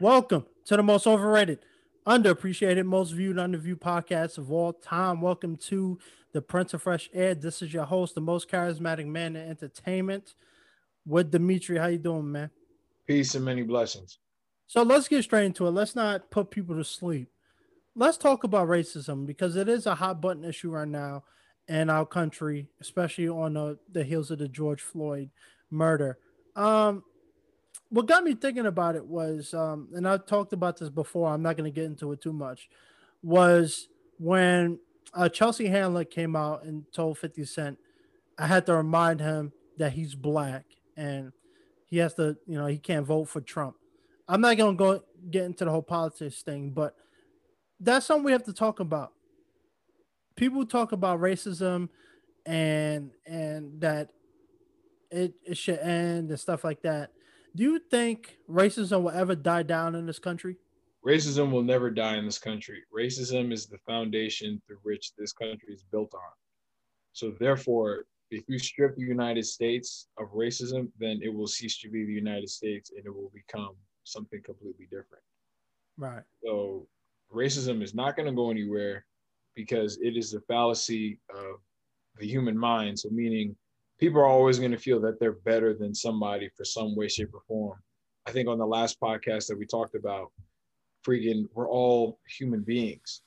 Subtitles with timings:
[0.00, 1.58] Welcome to the most overrated,
[2.06, 5.20] underappreciated, most viewed, underviewed podcast of all time.
[5.20, 5.98] Welcome to
[6.32, 7.34] the Prince of Fresh Air.
[7.34, 10.36] This is your host, the most charismatic man in entertainment,
[11.04, 11.76] with Dimitri.
[11.76, 12.48] How you doing, man?
[13.06, 14.20] Peace and many blessings.
[14.68, 15.72] So let's get straight into it.
[15.72, 17.28] Let's not put people to sleep.
[17.94, 21.24] Let's talk about racism because it is a hot button issue right now
[21.68, 25.28] in our country, especially on the, the heels of the George Floyd
[25.70, 26.16] murder.
[26.56, 27.04] Um,
[27.90, 31.28] what got me thinking about it was, um, and I've talked about this before.
[31.28, 32.68] I'm not going to get into it too much.
[33.22, 34.78] Was when
[35.12, 37.78] uh, Chelsea Handler came out and told 50 Cent,
[38.38, 40.64] I had to remind him that he's black
[40.96, 41.32] and
[41.86, 43.76] he has to, you know, he can't vote for Trump.
[44.28, 46.94] I'm not going to go get into the whole politics thing, but
[47.80, 49.12] that's something we have to talk about.
[50.36, 51.88] People talk about racism
[52.46, 54.10] and and that
[55.10, 57.10] it, it should end and stuff like that.
[57.56, 60.56] Do you think racism will ever die down in this country?
[61.06, 62.82] Racism will never die in this country.
[62.96, 66.32] Racism is the foundation through which this country is built on.
[67.12, 71.90] So, therefore, if you strip the United States of racism, then it will cease to
[71.90, 75.24] be the United States and it will become something completely different.
[75.96, 76.22] Right.
[76.44, 76.86] So,
[77.34, 79.06] racism is not going to go anywhere
[79.56, 81.60] because it is the fallacy of
[82.18, 82.98] the human mind.
[82.98, 83.56] So, meaning
[84.00, 87.34] people are always going to feel that they're better than somebody for some way, shape,
[87.34, 87.78] or form.
[88.26, 90.32] I think on the last podcast that we talked about,
[91.06, 93.22] freaking, we're all human beings,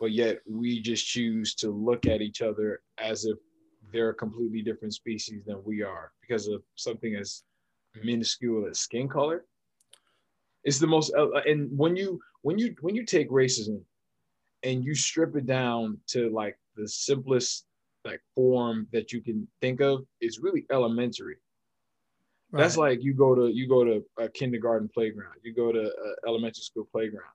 [0.00, 3.36] but yet we just choose to look at each other as if
[3.92, 7.42] they're a completely different species than we are because of something as
[8.02, 9.44] minuscule as skin color.
[10.64, 13.82] It's the most, uh, and when you when you when you take racism
[14.62, 17.66] and you strip it down to like the simplest
[18.04, 21.36] like form that you can think of is really elementary.
[22.50, 22.62] Right.
[22.62, 26.16] That's like you go to you go to a kindergarten playground, you go to an
[26.26, 27.30] elementary school playground.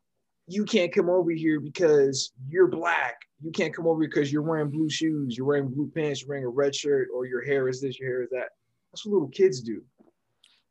[0.47, 3.17] You can't come over here because you're black.
[3.41, 6.45] You can't come over because you're wearing blue shoes, you're wearing blue pants, you're wearing
[6.45, 8.49] a red shirt, or your hair is this, your hair is that.
[8.91, 9.83] That's what little kids do.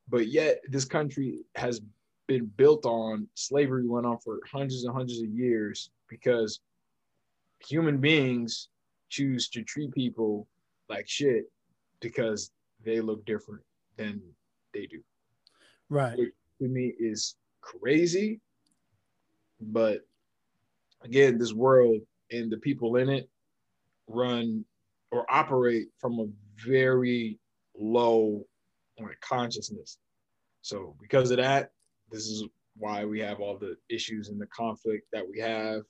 [0.08, 1.80] But yet, this country has
[2.26, 6.60] been built on slavery went on for hundreds and hundreds of years because
[7.60, 8.68] human beings
[9.08, 10.46] choose to treat people
[10.88, 11.44] like shit
[12.00, 12.50] because
[12.84, 13.62] they look different
[13.96, 14.20] than
[14.72, 15.00] they do.
[15.88, 16.18] Right.
[16.18, 18.40] Which to me is crazy.
[19.60, 20.00] But
[21.02, 23.28] again, this world and the people in it
[24.06, 24.64] run
[25.10, 26.26] or operate from a
[26.66, 27.38] very
[27.78, 28.44] low
[28.98, 29.98] like, consciousness.
[30.62, 31.70] So because of that,
[32.10, 32.44] this is
[32.76, 35.82] why we have all the issues and the conflict that we have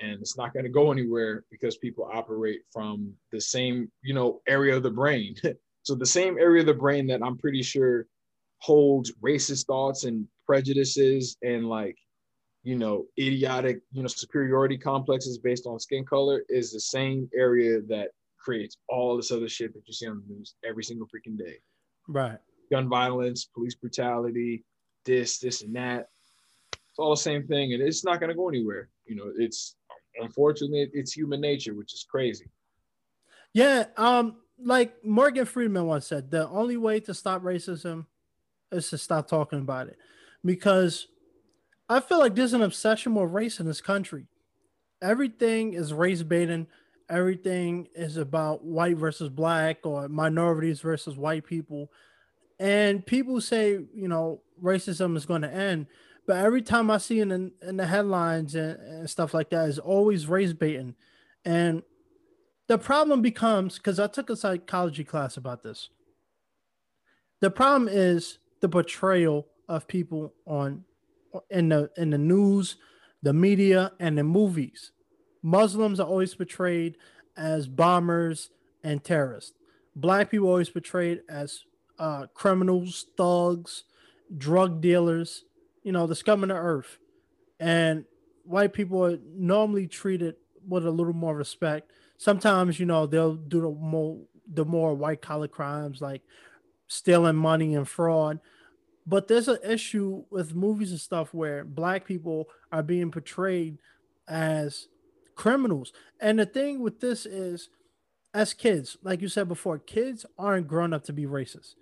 [0.00, 4.40] and it's not going to go anywhere because people operate from the same you know
[4.48, 5.34] area of the brain.
[5.84, 8.06] So the same area of the brain that i'm pretty sure
[8.58, 11.96] holds racist thoughts and prejudices and like
[12.62, 17.80] you know idiotic you know superiority complexes based on skin color is the same area
[17.88, 21.38] that creates all this other shit that you see on the news every single freaking
[21.38, 21.56] day.
[22.08, 22.38] Right.
[22.70, 24.64] Gun violence police brutality
[25.04, 26.08] this this and that.
[26.72, 28.88] It's all the same thing and it's not going to go anywhere.
[29.06, 29.76] You know it's
[30.20, 32.46] unfortunately, it's human nature, which is crazy.
[33.52, 38.06] Yeah, um, like Morgan Freeman once said, the only way to stop racism
[38.70, 39.98] is to stop talking about it,
[40.44, 41.06] because
[41.88, 44.26] I feel like there's an obsession with race in this country.
[45.00, 46.66] Everything is race baiting.
[47.08, 51.90] Everything is about white versus black or minorities versus white people.
[52.58, 55.86] And people say, you know, racism is going to end.
[56.28, 59.78] But every time I see in, in the headlines and, and stuff like that, is
[59.78, 60.94] always race baiting.
[61.42, 61.82] And
[62.66, 65.88] the problem becomes because I took a psychology class about this.
[67.40, 70.84] The problem is the portrayal of people on
[71.48, 72.76] in the in the news,
[73.22, 74.92] the media, and the movies.
[75.42, 76.98] Muslims are always portrayed
[77.38, 78.50] as bombers
[78.84, 79.54] and terrorists.
[79.96, 81.64] Black people always portrayed as
[81.98, 83.84] uh, criminals, thugs,
[84.36, 85.44] drug dealers,
[85.88, 86.98] you know, the scum of the earth.
[87.58, 88.04] And
[88.44, 90.34] white people are normally treated
[90.68, 91.92] with a little more respect.
[92.18, 94.18] Sometimes, you know, they'll do the more
[94.52, 96.20] the more white collar crimes like
[96.88, 98.38] stealing money and fraud.
[99.06, 103.78] But there's an issue with movies and stuff where black people are being portrayed
[104.28, 104.88] as
[105.36, 105.94] criminals.
[106.20, 107.70] And the thing with this is,
[108.34, 111.76] as kids, like you said before, kids aren't grown up to be racist.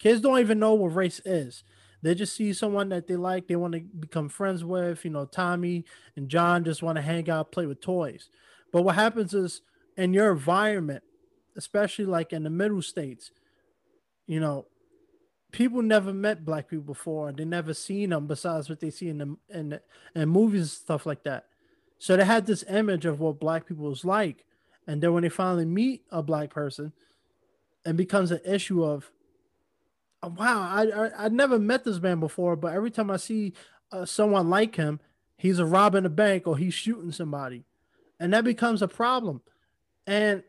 [0.00, 1.62] Kids don't even know what race is.
[2.02, 5.04] They just see someone that they like, they want to become friends with.
[5.04, 5.84] You know, Tommy
[6.16, 8.30] and John just want to hang out, play with toys.
[8.72, 9.62] But what happens is
[9.96, 11.02] in your environment,
[11.56, 13.32] especially like in the middle states,
[14.26, 14.66] you know,
[15.50, 17.32] people never met black people before.
[17.32, 19.80] They never seen them besides what they see in the in,
[20.14, 21.46] in movies and stuff like that.
[21.98, 24.44] So they had this image of what black people was like,
[24.86, 26.92] and then when they finally meet a black person,
[27.84, 29.10] it becomes an issue of,
[30.22, 33.52] wow, I, I I never met this man before, but every time I see
[33.92, 35.00] uh, someone like him,
[35.36, 37.64] he's a robbing a bank or he's shooting somebody,
[38.18, 39.42] and that becomes a problem,
[40.06, 40.42] and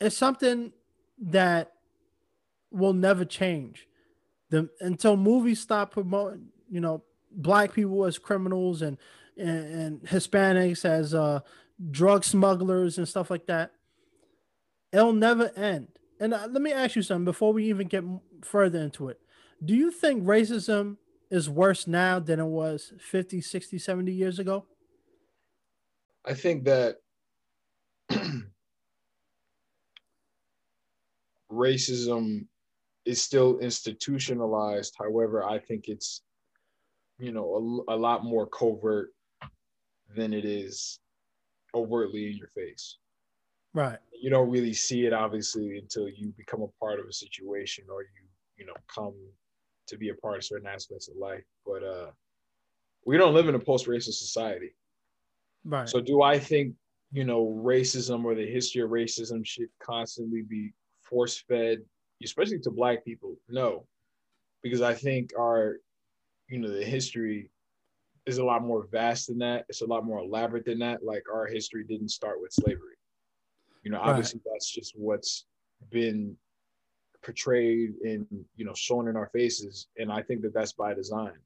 [0.00, 0.72] it's something
[1.18, 1.72] that
[2.70, 3.88] will never change.
[4.50, 7.02] The until movies stop promoting, you know,
[7.32, 8.96] black people as criminals and
[9.36, 11.40] and, and Hispanics as uh,
[11.90, 13.72] drug smugglers and stuff like that.
[14.92, 15.88] It'll never end.
[16.20, 18.04] And uh, let me ask you something before we even get
[18.44, 19.20] further into it.
[19.64, 20.96] Do you think racism
[21.30, 24.66] is worse now than it was 50, 60, 70 years ago?
[26.24, 26.96] I think that
[31.50, 32.46] racism
[33.04, 34.94] is still institutionalized.
[34.98, 36.22] However, I think it's,
[37.18, 39.10] you know, a, a lot more covert
[40.14, 40.98] than it is
[41.74, 42.98] overtly in your face.
[43.76, 43.98] Right.
[44.18, 48.00] You don't really see it obviously until you become a part of a situation or
[48.02, 48.24] you,
[48.56, 49.14] you know, come
[49.88, 51.44] to be a part of certain aspects of life.
[51.66, 52.10] But uh
[53.04, 54.74] we don't live in a post-racist society.
[55.64, 55.88] Right.
[55.88, 56.74] So do I think,
[57.12, 61.82] you know, racism or the history of racism should constantly be force-fed,
[62.24, 63.36] especially to black people?
[63.48, 63.86] No.
[64.62, 65.76] Because I think our,
[66.48, 67.50] you know, the history
[68.24, 69.66] is a lot more vast than that.
[69.68, 71.04] It's a lot more elaborate than that.
[71.04, 72.95] Like our history didn't start with slavery.
[73.86, 74.54] You know, obviously right.
[74.54, 75.46] that's just what's
[75.92, 76.36] been
[77.22, 81.38] portrayed and you know shown in our faces, and I think that that's by design.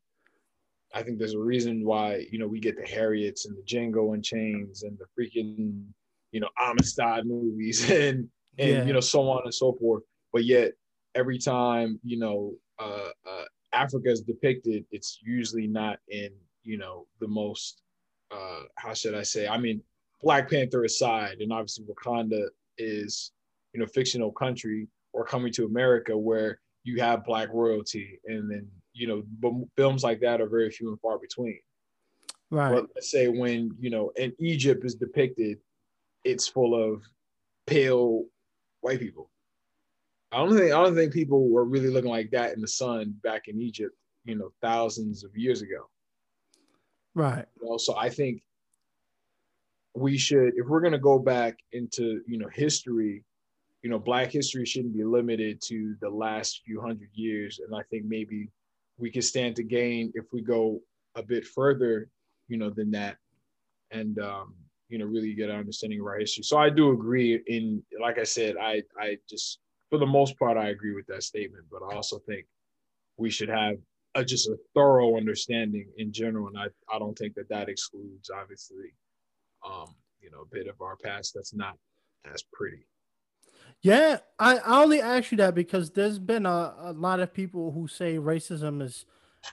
[0.95, 4.17] I think there's a reason why you know we get the Harriets and the Django
[4.17, 5.85] Unchaineds and the freaking
[6.33, 8.27] you know Amistad movies and
[8.59, 8.85] and yeah.
[8.87, 10.05] you know so on and so forth.
[10.33, 10.73] But yet
[11.15, 13.45] every time you know uh, uh,
[13.75, 16.31] Africa is depicted, it's usually not in
[16.63, 17.83] you know the most
[18.31, 19.47] uh how should I say?
[19.47, 19.83] I mean,
[20.23, 23.33] Black Panther aside, and obviously Wakanda is
[23.73, 28.69] you know fictional country or coming to America where you have black royalty, and then
[28.93, 31.59] you know but films like that are very few and far between.
[32.51, 32.73] Right.
[32.73, 35.59] But let's say when you know in Egypt is depicted,
[36.25, 37.03] it's full of
[37.67, 38.25] pale
[38.81, 39.31] white people.
[40.33, 43.15] I don't think I don't think people were really looking like that in the sun
[43.23, 45.89] back in Egypt, you know, thousands of years ago.
[47.15, 47.45] Right.
[47.61, 48.43] You know, so I think
[49.95, 53.25] we should, if we're going to go back into, you know, history,
[53.83, 57.61] you know, Black history shouldn't be limited to the last few hundred years.
[57.65, 58.49] And I think maybe
[58.99, 60.81] we could stand to gain if we go
[61.17, 62.09] a bit further,
[62.49, 63.17] you know, than that,
[63.91, 64.55] and um,
[64.89, 66.45] you know, really get an understanding of our history.
[66.45, 67.41] So I do agree.
[67.47, 69.59] In like I said, I I just
[69.89, 72.47] for the most part I agree with that statement, but I also think
[73.17, 73.77] we should have
[74.15, 78.31] a, just a thorough understanding in general, and I I don't think that that excludes
[78.31, 78.93] obviously,
[79.65, 81.77] um, you know, a bit of our past that's not
[82.33, 82.87] as pretty.
[83.83, 87.73] Yeah, I, I only ask you that because there's been a, a lot of people
[87.73, 89.07] who say racism is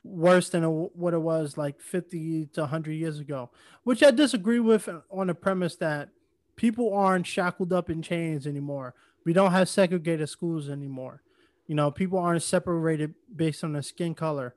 [0.04, 3.50] worse than a, what it was like 50 to 100 years ago,
[3.84, 6.10] which I disagree with on the premise that
[6.58, 8.96] people aren't shackled up in chains anymore.
[9.24, 11.22] We don't have segregated schools anymore.
[11.68, 14.56] You know, people aren't separated based on their skin color.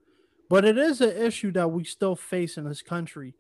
[0.49, 3.35] But it is an issue that we still face in this country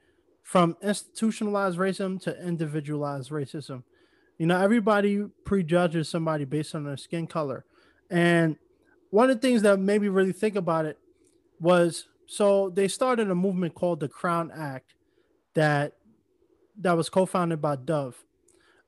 [0.50, 3.85] from institutionalized racism to individualized racism.
[4.37, 7.64] You know, everybody prejudges somebody based on their skin color.
[8.11, 8.57] And
[9.11, 10.99] one of the things that made me really think about it
[11.61, 14.95] was so they started a movement called the Crown Act
[15.54, 15.92] that
[16.80, 18.25] that was co-founded by Dove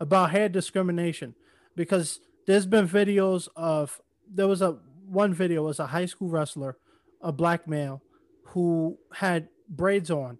[0.00, 1.36] about hair discrimination
[1.76, 6.76] because there's been videos of there was a one video was a high school wrestler,
[7.20, 8.02] a black male,
[8.46, 10.38] who had braids on,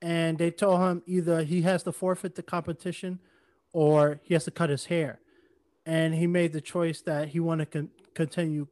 [0.00, 3.18] and they told him either he has to forfeit the competition,
[3.72, 5.20] or he has to cut his hair,
[5.86, 8.66] and he made the choice that he wanted to con- continue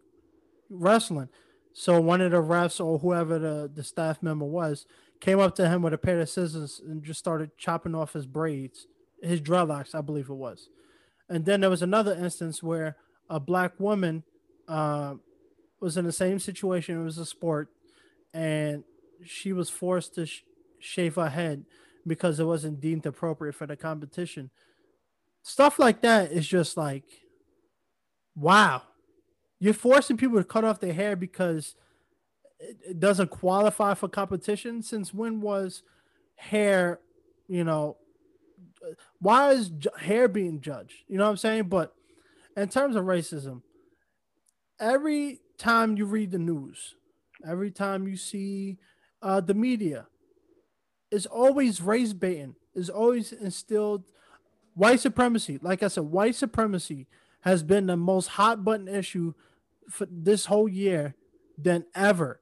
[0.70, 1.28] wrestling.
[1.72, 4.86] So one of the refs or whoever the, the staff member was
[5.20, 8.26] came up to him with a pair of scissors and just started chopping off his
[8.26, 8.86] braids,
[9.22, 10.70] his dreadlocks, I believe it was.
[11.28, 12.96] And then there was another instance where
[13.28, 14.22] a black woman
[14.68, 15.14] uh,
[15.80, 17.00] was in the same situation.
[17.00, 17.68] It was a sport,
[18.32, 18.84] and
[19.24, 20.44] she was forced to sh-
[20.86, 21.64] shave her head
[22.06, 24.50] because it wasn't deemed appropriate for the competition.
[25.42, 27.04] Stuff like that is just like,
[28.34, 28.82] wow,
[29.58, 31.74] you're forcing people to cut off their hair because
[32.58, 34.82] it doesn't qualify for competition.
[34.82, 35.82] Since when was
[36.36, 37.00] hair,
[37.48, 37.96] you know,
[39.20, 41.04] why is hair being judged?
[41.08, 41.64] You know what I'm saying?
[41.64, 41.94] But
[42.56, 43.62] in terms of racism,
[44.78, 46.94] every time you read the news,
[47.48, 48.78] every time you see
[49.22, 50.06] uh, the media,
[51.10, 52.56] it's always race baiting.
[52.74, 54.04] Is always instilled
[54.74, 55.58] white supremacy.
[55.62, 57.06] Like I said, white supremacy
[57.40, 59.32] has been the most hot button issue
[59.88, 61.14] for this whole year
[61.56, 62.40] than ever.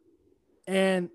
[0.66, 1.10] And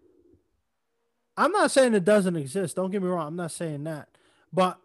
[1.35, 2.75] I'm not saying it doesn't exist.
[2.75, 3.27] Don't get me wrong.
[3.27, 4.09] I'm not saying that.
[4.53, 4.79] But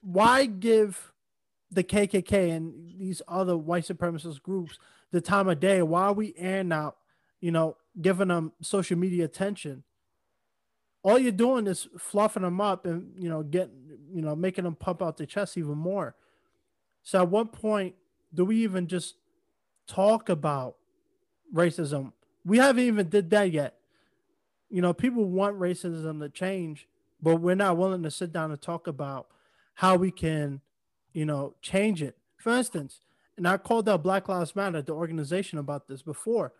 [0.00, 1.12] why give
[1.70, 4.78] the KKK and these other white supremacist groups
[5.10, 5.82] the time of day?
[5.82, 6.96] Why are we airing out,
[7.40, 9.82] you know, giving them social media attention?
[11.06, 13.70] All you're doing is fluffing them up and, you know, getting,
[14.12, 16.16] you know, making them pump out their chest even more.
[17.04, 17.94] So at what point
[18.34, 19.14] do we even just
[19.86, 20.74] talk about
[21.54, 22.12] racism?
[22.44, 23.76] We haven't even did that yet.
[24.68, 26.88] You know, people want racism to change,
[27.22, 29.28] but we're not willing to sit down and talk about
[29.74, 30.60] how we can,
[31.12, 32.16] you know, change it.
[32.36, 32.98] For instance,
[33.36, 36.52] and I called out Black Lives Matter, the organization, about this before.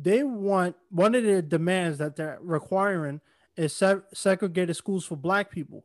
[0.00, 3.20] They want one of the demands that they're requiring
[3.58, 5.84] is se- segregated schools for Black people.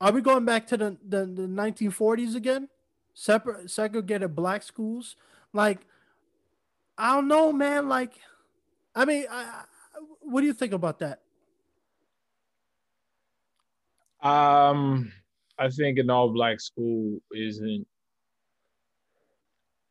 [0.00, 2.68] Are we going back to the, the, the 1940s again?
[3.14, 5.16] Separate segregated black schools?
[5.52, 5.86] Like,
[6.98, 7.88] I don't know, man.
[7.88, 8.12] Like,
[8.94, 9.62] I mean, I,
[10.20, 11.20] what do you think about that?
[14.20, 15.12] Um,
[15.58, 17.86] I think an all black school isn't.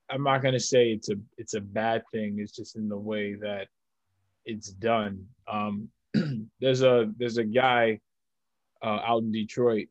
[0.10, 2.38] I'm not gonna say it's a it's a bad thing.
[2.40, 3.68] It's just in the way that
[4.46, 5.26] it's done.
[5.48, 5.90] Um,
[6.60, 8.00] there's a there's a guy
[8.84, 9.88] uh, out in Detroit.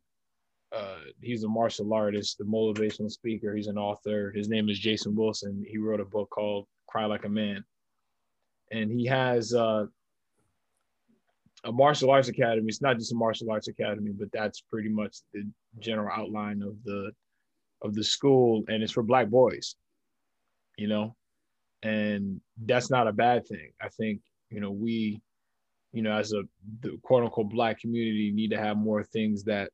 [0.74, 3.54] Uh, he's a martial artist, a motivational speaker.
[3.54, 4.32] He's an author.
[4.34, 5.64] His name is Jason Wilson.
[5.68, 7.64] He wrote a book called Cry Like a Man,
[8.70, 9.86] and he has uh,
[11.64, 12.68] a martial arts academy.
[12.68, 15.46] It's not just a martial arts academy, but that's pretty much the
[15.78, 17.12] general outline of the
[17.82, 19.76] of the school, and it's for black boys.
[20.78, 21.16] You know,
[21.82, 23.72] and that's not a bad thing.
[23.80, 24.20] I think
[24.52, 25.20] you know we,
[25.92, 26.42] you know, as a
[26.80, 29.70] the quote unquote black community, need to have more things that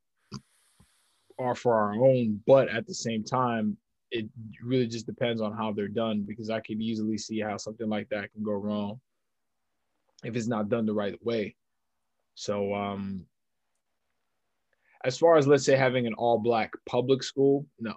[1.38, 3.76] are for our own, but at the same time,
[4.10, 4.26] it
[4.62, 8.08] really just depends on how they're done because I can easily see how something like
[8.08, 9.00] that can go wrong
[10.24, 11.54] if it's not done the right way.
[12.34, 13.26] So um
[15.04, 17.94] as far as let's say having an all black public school, no.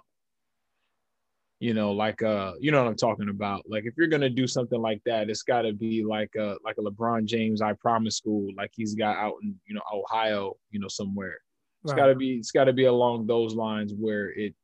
[1.62, 3.62] You know, like uh, you know what I'm talking about.
[3.68, 6.82] Like if you're gonna do something like that, it's gotta be like a like a
[6.82, 10.88] LeBron James I promise school, like he's got out in, you know, Ohio, you know,
[10.88, 11.38] somewhere.
[11.84, 12.00] It's right.
[12.00, 14.54] gotta be it's gotta be along those lines where it,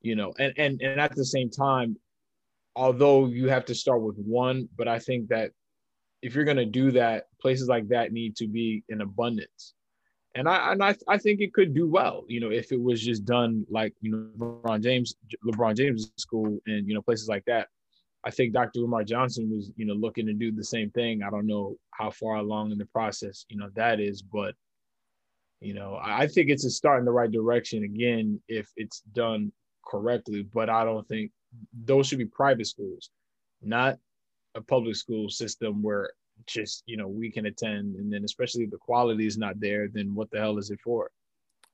[0.00, 1.96] you know, and and and at the same time,
[2.74, 5.50] although you have to start with one, but I think that
[6.22, 9.74] if you're going to do that, places like that need to be in abundance.
[10.36, 13.02] And I and I, I think it could do well, you know, if it was
[13.02, 15.16] just done like you know LeBron James
[15.46, 17.68] LeBron James school and you know places like that.
[18.22, 18.80] I think Dr.
[18.80, 21.22] Umar Johnson was you know looking to do the same thing.
[21.22, 24.54] I don't know how far along in the process you know that is, but
[25.60, 29.52] you know I think it's a start in the right direction again if it's done
[29.86, 30.46] correctly.
[30.52, 31.30] But I don't think
[31.72, 33.08] those should be private schools,
[33.62, 33.96] not
[34.54, 36.10] a public school system where
[36.46, 39.88] just you know we can attend and then especially if the quality is not there
[39.88, 41.10] then what the hell is it for?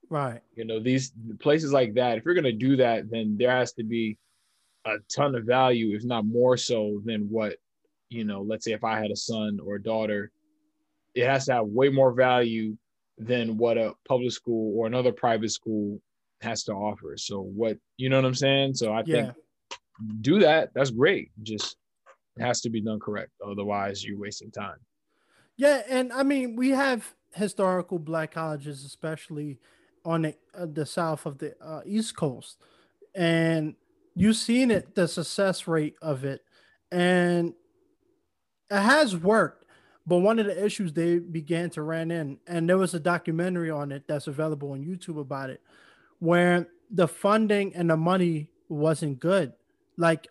[0.08, 0.40] Right.
[0.54, 3.72] You know these places like that if you're going to do that then there has
[3.74, 4.18] to be
[4.84, 7.56] a ton of value if not more so than what
[8.08, 10.32] you know let's say if i had a son or a daughter
[11.14, 12.76] it has to have way more value
[13.18, 16.00] than what a public school or another private school
[16.40, 17.16] has to offer.
[17.16, 18.74] So what you know what i'm saying?
[18.74, 19.14] So i yeah.
[19.14, 19.34] think
[20.20, 20.70] do that.
[20.74, 21.30] That's great.
[21.42, 21.76] Just
[22.36, 23.30] it has to be done correct.
[23.44, 24.78] Otherwise, you're wasting time.
[25.56, 29.58] Yeah, and I mean, we have historical black colleges, especially
[30.04, 32.58] on the, uh, the south of the uh, East Coast,
[33.14, 33.74] and
[34.14, 36.42] you've seen it, the success rate of it,
[36.90, 37.54] and
[38.70, 39.66] it has worked.
[40.04, 43.70] But one of the issues they began to run in, and there was a documentary
[43.70, 45.60] on it that's available on YouTube about it,
[46.18, 49.52] where the funding and the money wasn't good.
[49.96, 50.26] Like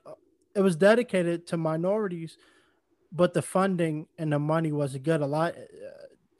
[0.55, 2.37] it was dedicated to minorities,
[3.11, 5.21] but the funding and the money wasn't good.
[5.21, 5.55] A lot,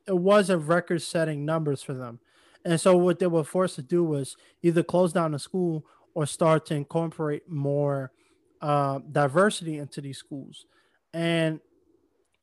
[0.07, 2.19] it was a record-setting numbers for them,
[2.65, 6.25] and so what they were forced to do was either close down the school or
[6.25, 8.11] start to incorporate more
[8.61, 10.65] uh, diversity into these schools.
[11.13, 11.59] And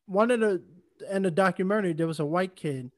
[0.05, 0.61] one of the
[1.09, 2.91] in the documentary, there was a white kid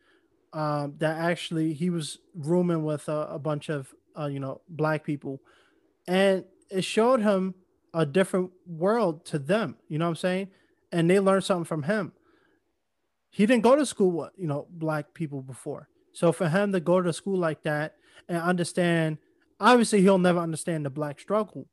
[0.53, 5.03] um, that actually he was rooming with a, a bunch of uh, you know black
[5.03, 5.41] people,
[6.07, 7.53] and it showed him
[7.93, 9.75] a different world to them.
[9.88, 10.48] You know what I'm saying?
[10.91, 12.13] And they learned something from him.
[13.29, 15.88] He didn't go to school with, you know, black people before.
[16.12, 17.95] So for him to go to school like that
[18.27, 19.17] and understand,
[19.60, 21.67] obviously he'll never understand the black struggle,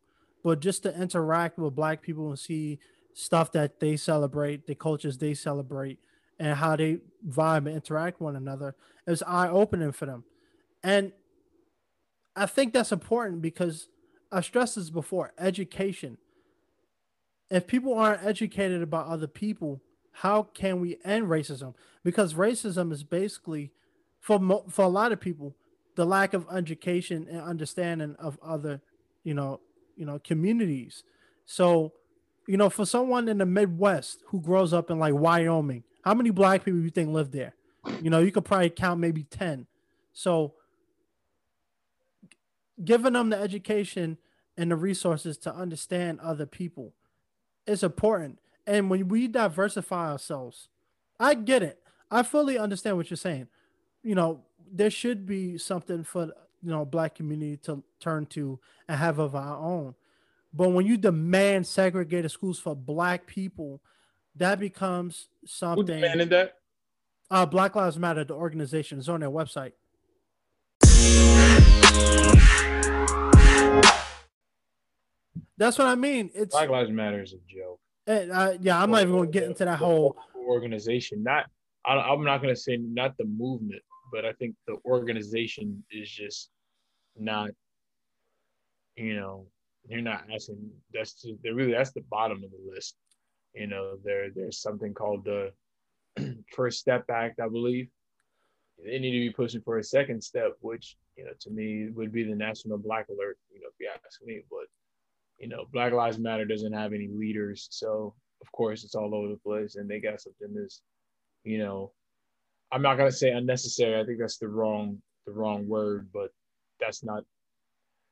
[0.45, 2.79] but just to interact with black people and see
[3.15, 5.99] stuff that they celebrate, the cultures they celebrate,
[6.39, 6.99] and how they
[7.29, 8.77] vibe and interact one another.
[9.07, 10.23] is eye opening for them.
[10.85, 11.13] And
[12.37, 13.89] I think that's important because
[14.31, 16.19] I stressed this before education.
[17.51, 19.81] If people aren't educated about other people,
[20.13, 21.75] how can we end racism?
[22.05, 23.73] Because racism is basically,
[24.21, 25.55] for mo- for a lot of people,
[25.95, 28.81] the lack of education and understanding of other,
[29.25, 29.61] you know,
[29.97, 31.05] you know, communities.
[31.47, 31.93] So,
[32.47, 36.31] you know, for someone in the Midwest who grows up in like Wyoming, how many
[36.31, 37.55] black people you think live there?
[38.03, 39.67] You know, you could probably count maybe 10.
[40.13, 40.55] So
[42.85, 44.19] giving them the education
[44.57, 46.95] and the resources to understand other people
[47.67, 48.39] is important.
[48.67, 50.69] And when we diversify ourselves,
[51.19, 51.81] I get it.
[52.11, 53.49] I fully understand what you're saying.
[54.03, 56.27] You know, there should be something for
[56.63, 58.59] you know black community to turn to
[58.89, 59.95] and have of our own.
[60.53, 63.81] But when you demand segregated schools for black people,
[64.37, 65.87] that becomes something.
[65.87, 66.55] Who demanded that?
[67.31, 69.73] Uh, Black Lives Matter, the organization, is on their website.
[75.59, 76.31] That's what I mean.
[76.35, 77.81] It's Black Lives Matter is a joke.
[78.07, 81.23] And, uh, yeah, I'm not even going to get into that whole organization.
[81.23, 81.47] Not,
[81.85, 86.09] I, am not going to say not the movement, but I think the organization is
[86.09, 86.50] just
[87.19, 87.50] not.
[88.97, 89.47] You know,
[89.88, 90.71] you're not asking.
[90.93, 92.97] That's just, they're really that's the bottom of the list.
[93.55, 95.53] You know, there there's something called the
[96.55, 97.88] First Step Act, I believe.
[98.85, 102.12] They need to be pushing for a second step, which you know to me would
[102.12, 103.38] be the National Black Alert.
[103.53, 104.67] You know, if you ask me, but
[105.38, 109.28] you know, Black Lives Matter doesn't have any leaders, so of course it's all over
[109.28, 110.83] the place, and they got something that's,
[111.45, 111.92] you know,
[112.73, 114.00] I'm not gonna say unnecessary.
[114.00, 116.30] I think that's the wrong the wrong word, but
[116.80, 117.25] that's not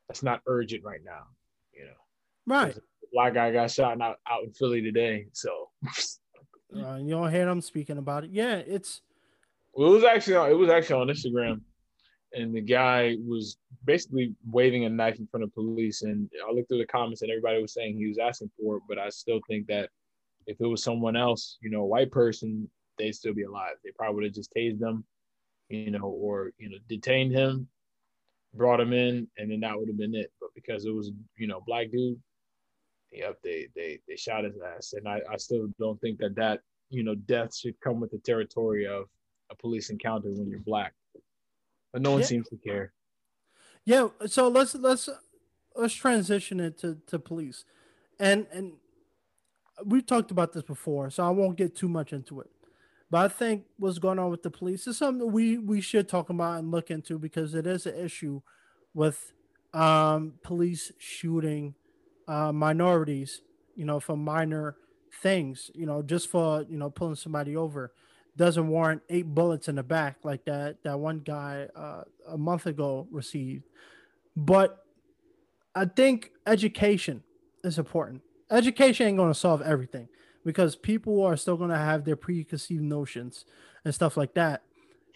[0.09, 1.25] that's not urgent right now.
[1.73, 2.79] You know, right?
[3.13, 5.71] Black guy got shot out out in Philly today, so.
[6.77, 8.31] uh, you don't hear them speaking about it.
[8.31, 9.03] Yeah, it's.
[9.75, 11.61] Well, it was actually on, it was actually on Instagram
[12.37, 16.03] and the guy was basically waving a knife in front of police.
[16.03, 18.83] And I looked through the comments, and everybody was saying he was asking for it.
[18.89, 19.89] But I still think that
[20.47, 23.77] if it was someone else, you know, a white person, they'd still be alive.
[23.83, 25.05] They probably would have just tased them,
[25.71, 27.69] you know, or you know, detained him,
[28.55, 30.31] brought him in, and then that would have been it.
[30.39, 32.21] But because it was, you know, black dude,
[33.13, 34.93] yep, they they they shot his ass.
[34.93, 38.19] And I I still don't think that that you know death should come with the
[38.19, 39.07] territory of
[39.51, 40.93] a police encounter when you're black
[41.97, 42.27] but no one yeah.
[42.27, 42.93] seems to care.
[43.87, 45.09] Yeah, so let's let's
[45.75, 47.65] let's transition it to, to police,
[48.21, 48.75] and and
[49.83, 52.51] we've talked about this before, so I won't get too much into it.
[53.11, 56.29] But I think what's going on with the police is something we we should talk
[56.29, 58.43] about and look into because it is an issue
[58.93, 59.33] with
[59.73, 61.77] um, police shooting
[62.29, 63.41] uh, minorities,
[63.75, 64.77] you know, for minor
[65.23, 67.95] things, you know, just for you know pulling somebody over
[68.37, 72.67] doesn't warrant eight bullets in the back like that that one guy uh, a month
[72.67, 73.65] ago received.
[74.37, 74.85] But
[75.75, 77.23] I think education
[77.65, 78.23] is important.
[78.51, 80.09] Education ain't going to solve everything
[80.45, 83.45] because people are still going to have their preconceived notions
[83.85, 84.63] and stuff like that.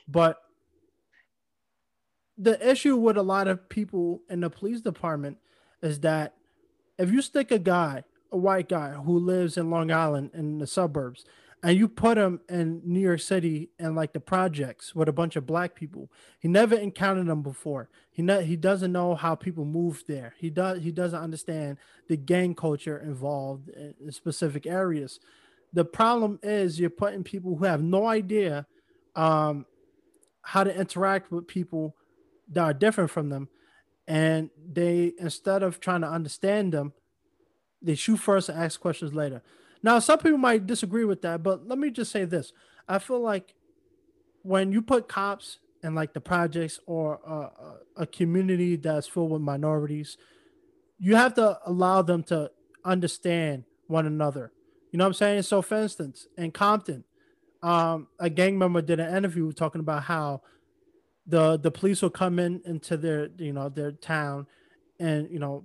[0.08, 0.38] But
[2.36, 5.36] the issue with a lot of people in the police department
[5.82, 6.34] is that
[6.98, 10.66] if you stick a guy, a white guy who lives in Long Island in the
[10.66, 11.24] suburbs,
[11.62, 15.36] and you put him in New York City and like the projects with a bunch
[15.36, 16.10] of black people.
[16.38, 17.90] He never encountered them before.
[18.10, 20.34] He ne- he doesn't know how people move there.
[20.38, 21.76] He does he doesn't understand
[22.08, 25.20] the gang culture involved in specific areas.
[25.72, 28.66] The problem is you're putting people who have no idea
[29.14, 29.66] um,
[30.42, 31.94] how to interact with people
[32.52, 33.48] that are different from them,
[34.08, 36.94] and they instead of trying to understand them,
[37.82, 39.42] they shoot first and ask questions later.
[39.82, 42.52] Now, some people might disagree with that, but let me just say this:
[42.88, 43.54] I feel like
[44.42, 49.42] when you put cops in like the projects or a, a community that's filled with
[49.42, 50.16] minorities,
[50.98, 52.50] you have to allow them to
[52.84, 54.52] understand one another.
[54.92, 55.42] You know what I'm saying?
[55.42, 57.04] So, for instance, in Compton,
[57.62, 60.42] um, a gang member did an interview talking about how
[61.26, 64.46] the the police will come in into their you know their town
[64.98, 65.64] and you know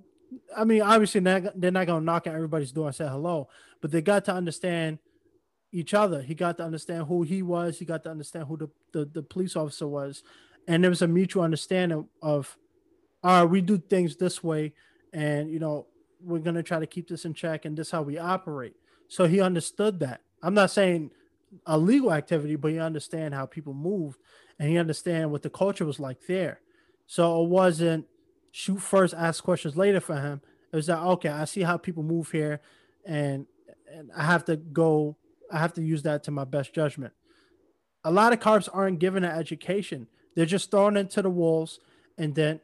[0.56, 3.48] I mean, obviously they're not, they're not gonna knock on everybody's door and say hello,
[3.80, 4.98] but they got to understand
[5.72, 6.22] each other.
[6.22, 7.78] He got to understand who he was.
[7.78, 10.22] He got to understand who the, the, the police officer was,
[10.66, 12.56] and there was a mutual understanding of,
[13.22, 14.72] all right, we do things this way,
[15.12, 15.86] and you know
[16.22, 18.74] we're gonna try to keep this in check, and this how we operate.
[19.08, 20.22] So he understood that.
[20.42, 21.10] I'm not saying
[21.66, 24.18] a legal activity, but he understand how people moved,
[24.58, 26.60] and he understand what the culture was like there.
[27.06, 28.06] So it wasn't
[28.56, 30.40] shoot first, ask questions later for him.
[30.72, 31.28] It was that okay?
[31.28, 32.62] I see how people move here,
[33.04, 33.46] and
[33.92, 35.16] and I have to go.
[35.52, 37.12] I have to use that to my best judgment.
[38.02, 40.08] A lot of cops aren't given an education.
[40.34, 41.80] They're just thrown into the wolves,
[42.16, 42.60] and then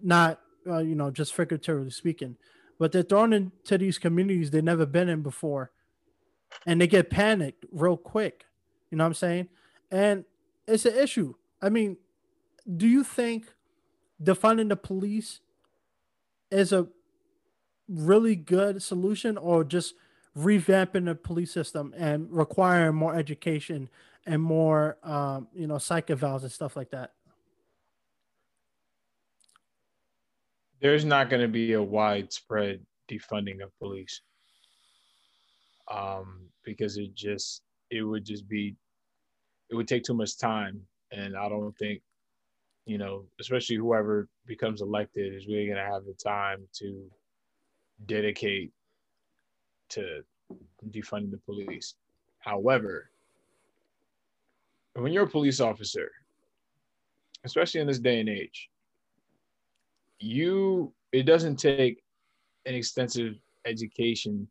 [0.00, 2.36] not uh, you know just figuratively speaking,
[2.78, 5.72] but they're thrown into these communities they've never been in before,
[6.66, 8.44] and they get panicked real quick.
[8.92, 9.48] You know what I'm saying?
[9.90, 10.24] And
[10.68, 11.34] it's an issue.
[11.60, 11.96] I mean,
[12.76, 13.46] do you think
[14.22, 15.40] defunding the police
[16.50, 16.88] is a
[17.88, 19.94] really good solution or just
[20.36, 23.88] revamping the police system and requiring more education
[24.26, 27.12] and more um, you know psych evals and stuff like that?
[30.80, 34.20] There's not going to be a widespread defunding of police.
[35.90, 38.76] Um, because it just it would just be
[39.70, 40.82] it would take too much time.
[41.12, 42.02] And i don't think
[42.86, 47.04] you know especially whoever becomes elected is really going to have the time to
[48.06, 48.72] dedicate
[49.88, 50.22] to
[50.90, 51.94] defunding the police
[52.38, 53.10] however
[54.94, 56.10] when you're a police officer
[57.44, 58.70] especially in this day and age
[60.18, 62.02] you it doesn't take
[62.66, 64.48] an extensive education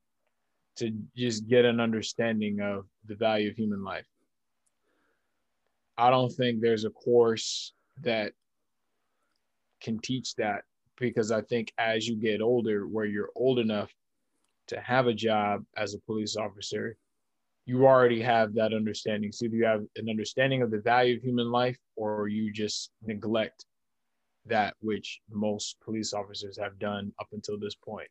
[0.76, 4.08] to just get an understanding of the value of human life.
[5.98, 8.34] I don't think there's a course that
[9.82, 10.64] can teach that
[10.98, 13.92] because I think as you get older, where you're old enough
[14.68, 16.98] to have a job as a police officer,
[17.66, 19.32] you already have that understanding.
[19.32, 23.66] So you have an understanding of the value of human life, or you just neglect
[24.46, 28.08] that which most police officers have done up until this point.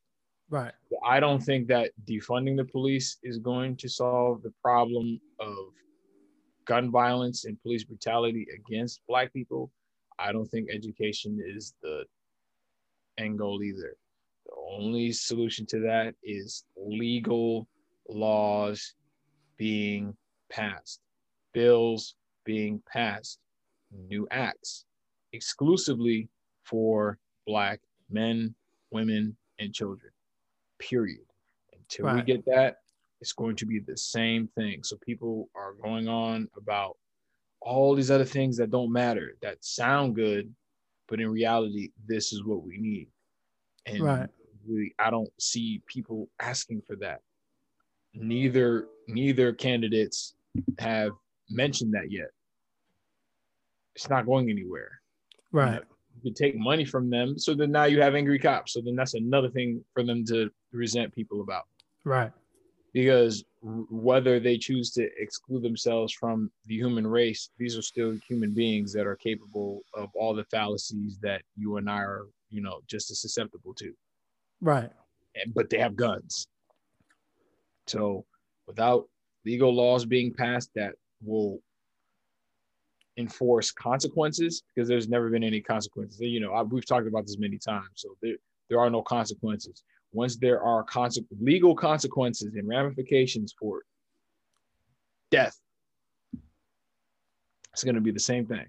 [0.51, 0.73] Right.
[1.05, 5.57] I don't think that defunding the police is going to solve the problem of
[6.67, 9.71] gun violence and police brutality against Black people.
[10.19, 12.05] I don't think education is the
[13.19, 13.97] end goal either.
[14.47, 17.67] The only solution to that is legal
[18.09, 18.95] laws
[19.57, 20.17] being
[20.51, 21.01] passed,
[21.53, 23.39] bills being passed,
[24.09, 24.85] new acts
[25.33, 26.29] exclusively
[26.63, 28.55] for Black men,
[28.91, 30.13] women, and children.
[30.79, 31.27] Period.
[31.73, 32.17] Until right.
[32.17, 32.79] we get that,
[33.25, 34.83] it's going to be the same thing.
[34.83, 36.99] So people are going on about
[37.63, 40.53] all these other things that don't matter, that sound good,
[41.09, 43.09] but in reality, this is what we need.
[43.87, 44.29] And right.
[44.69, 47.21] really, I don't see people asking for that.
[48.13, 50.35] Neither neither candidates
[50.79, 51.13] have
[51.49, 52.29] mentioned that yet.
[53.97, 55.01] It's not going anywhere.
[55.51, 55.81] Right.
[56.23, 57.39] You take money from them.
[57.39, 58.75] So then now you have angry cops.
[58.75, 61.65] So then that's another thing for them to resent people about.
[62.05, 62.31] Right.
[62.95, 68.55] Because whether they choose to exclude themselves from the human race, these are still human
[68.55, 72.81] beings that are capable of all the fallacies that you and I are, you know,
[72.87, 73.93] just as susceptible to.
[74.61, 74.91] Right.
[75.35, 76.47] And, but they have guns.
[77.89, 78.25] So
[78.69, 79.09] without
[79.45, 81.59] legal laws being passed that will
[83.17, 86.21] enforce consequences because there's never been any consequences.
[86.21, 87.91] You know, I, we've talked about this many times.
[87.97, 88.37] So there,
[88.69, 89.83] there are no consequences.
[90.15, 90.85] Once there are
[91.41, 93.83] legal consequences and ramifications for
[95.31, 95.59] death,
[97.73, 98.67] it's going to be the same thing.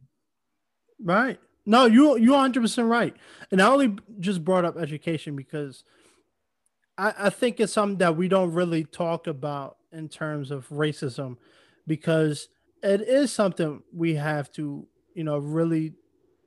[1.02, 1.40] Right.
[1.66, 3.16] No, you you're 100 percent right.
[3.52, 5.84] And I only just brought up education because
[6.98, 11.38] I, I think it's something that we don't really talk about in terms of racism
[11.88, 12.50] because
[12.84, 15.94] it is something we have to, you know, really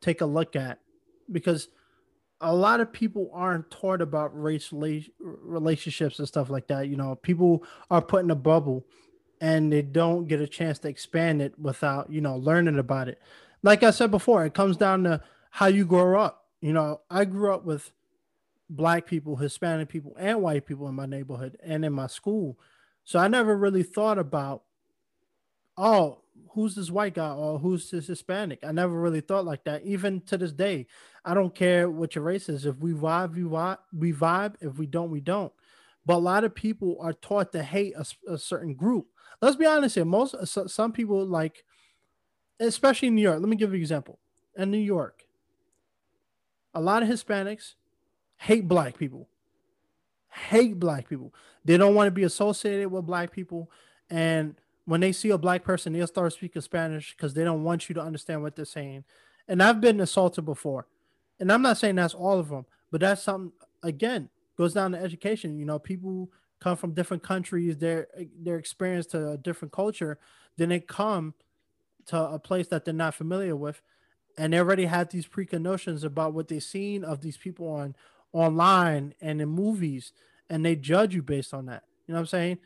[0.00, 0.78] take a look at
[1.30, 1.68] because
[2.40, 6.88] a lot of people aren't taught about race relationships and stuff like that.
[6.88, 8.84] You know, people are put in a bubble
[9.40, 13.20] and they don't get a chance to expand it without, you know, learning about it.
[13.62, 15.20] Like I said before, it comes down to
[15.50, 16.46] how you grow up.
[16.60, 17.92] You know, I grew up with
[18.70, 22.58] black people, Hispanic people, and white people in my neighborhood and in my school.
[23.04, 24.62] So I never really thought about,
[25.76, 26.18] oh,
[26.58, 28.58] who's this white guy or who's this Hispanic?
[28.64, 29.84] I never really thought like that.
[29.84, 30.88] Even to this day,
[31.24, 32.66] I don't care what your race is.
[32.66, 33.78] If we vibe, we vibe.
[33.96, 34.56] We vibe.
[34.60, 35.52] If we don't, we don't.
[36.04, 39.06] But a lot of people are taught to hate a, a certain group.
[39.40, 40.04] Let's be honest here.
[40.04, 40.34] Most
[40.68, 41.62] some people like,
[42.58, 43.38] especially in New York.
[43.38, 44.18] Let me give you an example.
[44.56, 45.26] In New York,
[46.74, 47.74] a lot of Hispanics
[48.36, 49.28] hate black people.
[50.30, 51.32] Hate black people.
[51.64, 53.70] They don't want to be associated with black people,
[54.10, 54.56] and
[54.88, 57.94] when they see a black person, they'll start speaking Spanish because they don't want you
[57.94, 59.04] to understand what they're saying.
[59.46, 60.86] And I've been assaulted before.
[61.38, 64.98] And I'm not saying that's all of them, but that's something again goes down to
[64.98, 65.58] education.
[65.58, 68.08] You know, people come from different countries, they're
[68.40, 70.18] they're experienced to a different culture,
[70.56, 71.34] then they come
[72.06, 73.82] to a place that they're not familiar with,
[74.38, 77.94] and they already have these preconceptions about what they've seen of these people on
[78.32, 80.12] online and in movies,
[80.48, 81.84] and they judge you based on that.
[82.06, 82.58] You know what I'm saying?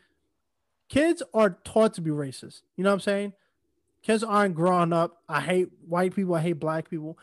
[0.89, 2.61] Kids are taught to be racist.
[2.75, 3.33] You know what I'm saying?
[4.01, 5.21] Kids aren't growing up.
[5.29, 6.35] I hate white people.
[6.35, 7.17] I hate black people.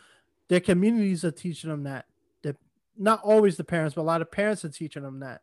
[0.49, 2.07] Their communities are teaching them that.
[2.43, 2.57] That
[2.97, 5.43] not always the parents, but a lot of parents are teaching them that.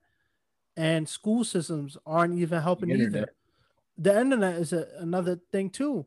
[0.76, 3.34] And school systems aren't even helping either.
[3.98, 6.06] The internet is a, another thing too.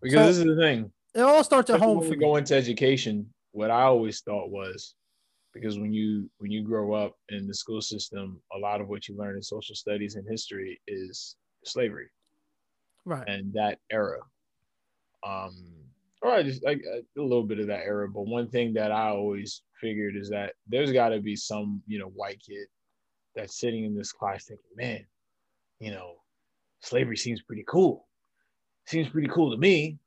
[0.00, 0.90] Because so, this is the thing.
[1.14, 1.98] It all starts at home.
[1.98, 4.94] When we go into education, what I always thought was
[5.60, 9.08] because when you when you grow up in the school system, a lot of what
[9.08, 12.08] you learn in social studies and history is slavery,
[13.04, 13.26] right?
[13.28, 14.20] And that era,
[15.26, 15.54] um,
[16.22, 18.08] or I just like a little bit of that era.
[18.08, 21.98] But one thing that I always figured is that there's got to be some you
[21.98, 22.66] know white kid
[23.34, 25.06] that's sitting in this class thinking, man,
[25.80, 26.14] you know,
[26.80, 28.06] slavery seems pretty cool.
[28.86, 29.98] Seems pretty cool to me.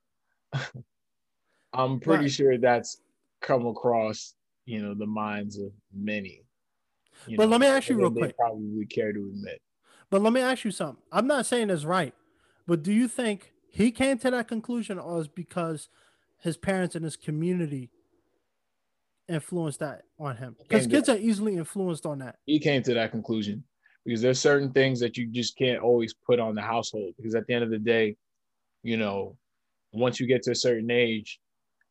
[1.72, 2.30] I'm pretty right.
[2.30, 3.00] sure that's
[3.40, 4.34] come across
[4.72, 6.40] you know the minds of many.
[7.26, 8.34] but know, let me ask you real quick.
[8.38, 9.60] Probably care to admit.
[10.08, 11.02] But let me ask you something.
[11.12, 12.14] I'm not saying it's right,
[12.66, 15.90] but do you think he came to that conclusion, or is because
[16.38, 17.90] his parents and his community
[19.28, 20.56] influenced that on him?
[20.58, 22.36] Because kids are easily influenced on that.
[22.46, 23.62] He came to that conclusion
[24.06, 27.46] because there's certain things that you just can't always put on the household because at
[27.46, 28.16] the end of the day,
[28.82, 29.36] you know,
[29.92, 31.40] once you get to a certain age,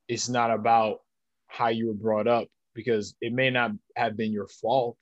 [0.08, 1.02] it's not about
[1.46, 4.98] how you were brought up because it may not have been your fault.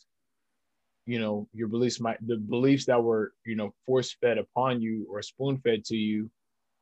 [1.05, 5.07] You know your beliefs might the beliefs that were you know force fed upon you
[5.09, 6.29] or spoon fed to you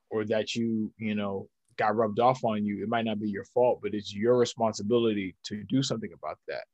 [0.10, 1.47] or that you you know
[1.78, 5.36] got rubbed off on you it might not be your fault but it's your responsibility
[5.43, 6.65] to do something about that.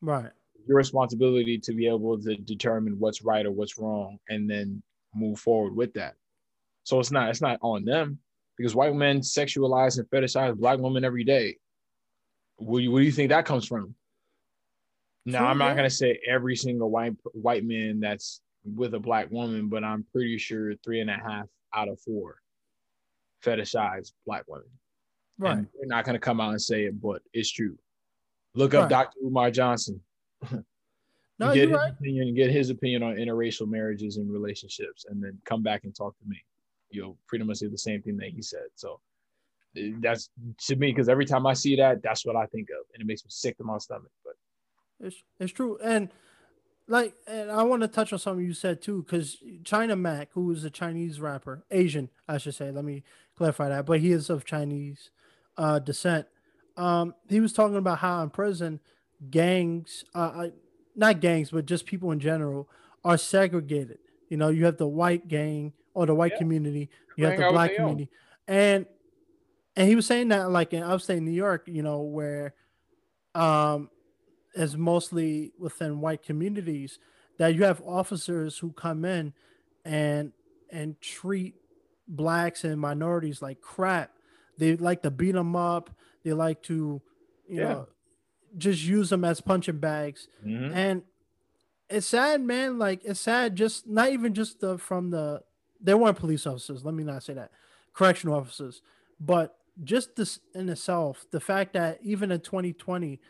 [0.00, 0.30] Right.
[0.66, 4.82] Your responsibility to be able to determine what's right or what's wrong and then
[5.14, 6.14] move forward with that.
[6.84, 8.20] So it's not it's not on them
[8.56, 11.56] because white men sexualize and fetishize black women every day
[12.64, 13.94] where do you, where do you think that comes from?
[15.24, 19.68] Now, I'm not gonna say every single white white man that's with a black woman,
[19.68, 22.36] but I'm pretty sure three and a half out of four
[23.44, 24.66] fetishize black women.
[25.38, 25.58] Right.
[25.58, 27.78] And they're not gonna come out and say it, but it's true.
[28.54, 28.90] Look up right.
[28.90, 29.18] Dr.
[29.24, 30.00] Umar Johnson.
[30.50, 31.92] no, get his right.
[31.92, 36.18] opinion, get his opinion on interracial marriages and relationships, and then come back and talk
[36.18, 36.42] to me.
[36.90, 38.66] You'll pretty much say the same thing that he said.
[38.74, 39.00] So
[40.00, 40.30] that's
[40.66, 43.06] to me because every time I see that, that's what I think of, and it
[43.06, 44.10] makes me sick to my stomach.
[44.24, 44.34] But
[45.06, 46.10] it's it's true, and
[46.88, 50.50] like, and I want to touch on something you said too, because China Mac, who
[50.50, 53.04] is a Chinese rapper, Asian, I should say, let me
[53.36, 55.10] clarify that, but he is of Chinese
[55.56, 56.26] uh, descent.
[56.76, 58.80] Um, he was talking about how in prison,
[59.30, 60.48] gangs, uh,
[60.96, 62.68] not gangs, but just people in general,
[63.04, 63.98] are segregated.
[64.28, 66.38] You know, you have the white gang or the white yeah.
[66.38, 68.10] community, you have the black community,
[68.48, 68.86] and
[69.76, 72.54] and he was saying that like in upstate New York, you know, where
[73.34, 73.88] um
[74.54, 76.98] is mostly within white communities,
[77.38, 79.32] that you have officers who come in
[79.84, 80.32] and
[80.70, 81.54] and treat
[82.08, 84.10] blacks and minorities like crap.
[84.58, 85.90] They like to beat them up.
[86.24, 87.00] They like to,
[87.48, 87.68] you yeah.
[87.68, 87.88] know,
[88.56, 90.28] just use them as punching bags.
[90.44, 90.74] Mm-hmm.
[90.74, 91.02] And
[91.88, 92.78] it's sad, man.
[92.78, 93.56] Like it's sad.
[93.56, 95.42] Just not even just the from the
[95.80, 96.84] they weren't police officers.
[96.84, 97.50] Let me not say that.
[97.92, 98.82] Correctional officers,
[99.20, 103.20] but just this in itself, the fact that even in 2020,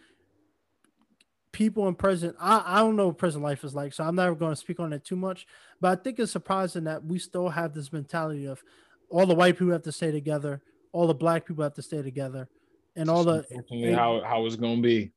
[1.52, 4.34] people in prison, I, I don't know what prison life is like, so I'm never
[4.34, 5.46] going to speak on it too much.
[5.80, 8.62] But I think it's surprising that we still have this mentality of
[9.10, 12.02] all the white people have to stay together, all the black people have to stay
[12.02, 12.48] together,
[12.96, 13.44] and all the
[13.94, 15.12] how how it's going to be.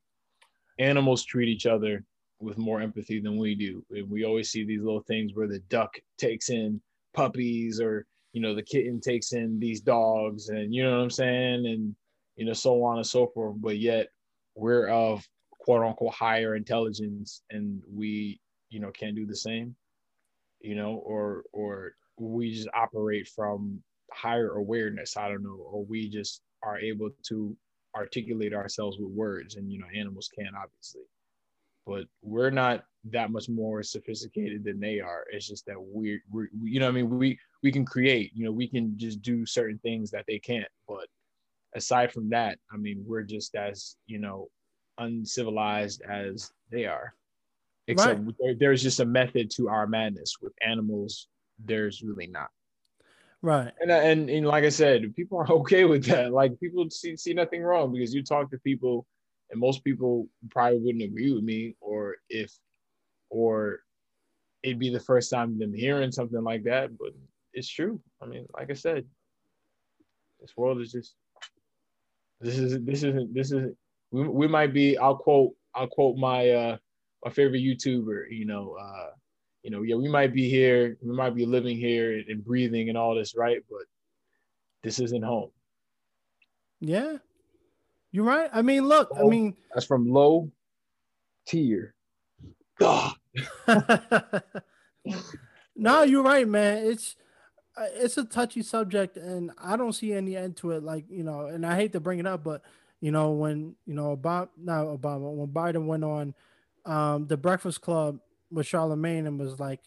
[0.78, 2.04] Animals treat each other
[2.42, 3.84] with more empathy than we do.
[4.10, 6.82] We always see these little things where the duck takes in
[7.14, 11.10] puppies or you know the kitten takes in these dogs and you know what i'm
[11.10, 11.66] saying?
[11.66, 11.96] And
[12.36, 13.56] you know so on and so forth.
[13.58, 14.10] But yet
[14.56, 19.76] we're of quote unquote higher intelligence and we you know can't do the same
[20.60, 25.18] you know or or we just operate from higher awareness.
[25.18, 25.58] I don't know.
[25.72, 27.56] Or we just are able to
[27.96, 31.04] articulate ourselves with words and you know animals can obviously.
[31.86, 35.26] But we're not that much more sophisticated than they are.
[35.32, 38.52] It's just that we're, we're you know, I mean, we we can create, you know,
[38.52, 40.68] we can just do certain things that they can't.
[40.88, 41.08] But
[41.76, 44.50] aside from that, I mean, we're just as you know,
[45.00, 47.16] uncivilized as they are.
[47.88, 48.36] Except right.
[48.40, 50.36] there, there's just a method to our madness.
[50.40, 52.50] With animals, there's really not.
[53.42, 53.72] Right.
[53.82, 56.34] And, uh, and and like I said, people are okay with that.
[56.34, 59.08] Like people see see nothing wrong because you talk to people
[59.50, 62.54] and most people probably wouldn't agree with me or if
[63.32, 63.80] or
[64.62, 67.12] it'd be the first time them hearing something like that but
[67.56, 69.04] it's true i mean like i said
[70.40, 71.16] this world is just
[72.42, 73.76] this is this isn't this isn't
[74.12, 76.78] we, we might be i'll quote i'll quote my uh
[77.24, 79.10] my favorite youtuber you know uh
[79.66, 82.98] you know, yeah, we might be here, we might be living here and breathing and
[83.00, 83.58] all this, right?
[83.68, 83.82] But
[84.84, 85.50] this isn't home.
[86.82, 87.18] Yeah.
[88.12, 88.48] You're right.
[88.54, 90.52] I mean, look, I mean that's from low
[91.48, 91.96] tier.
[95.76, 96.86] no, you're right, man.
[96.86, 97.16] It's
[97.78, 100.84] it's a touchy subject, and I don't see any end to it.
[100.84, 102.62] Like you know, and I hate to bring it up, but
[103.02, 106.34] you know, when you know Obama, not Obama, when Biden went on
[106.86, 108.20] um, the Breakfast Club
[108.52, 109.82] with Charlemagne and was like,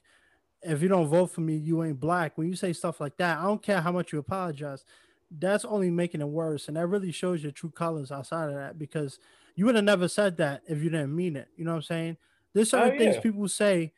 [0.63, 3.39] "If you don't vote for me, you ain't black." When you say stuff like that,
[3.39, 4.85] I don't care how much you apologize.
[5.31, 8.79] That's only making it worse, and that really shows your true colors outside of that
[8.79, 9.19] because
[9.57, 11.49] you would have never said that if you didn't mean it.
[11.57, 12.17] You know what I'm saying?
[12.55, 12.99] There's certain oh, yeah.
[12.99, 13.93] things people say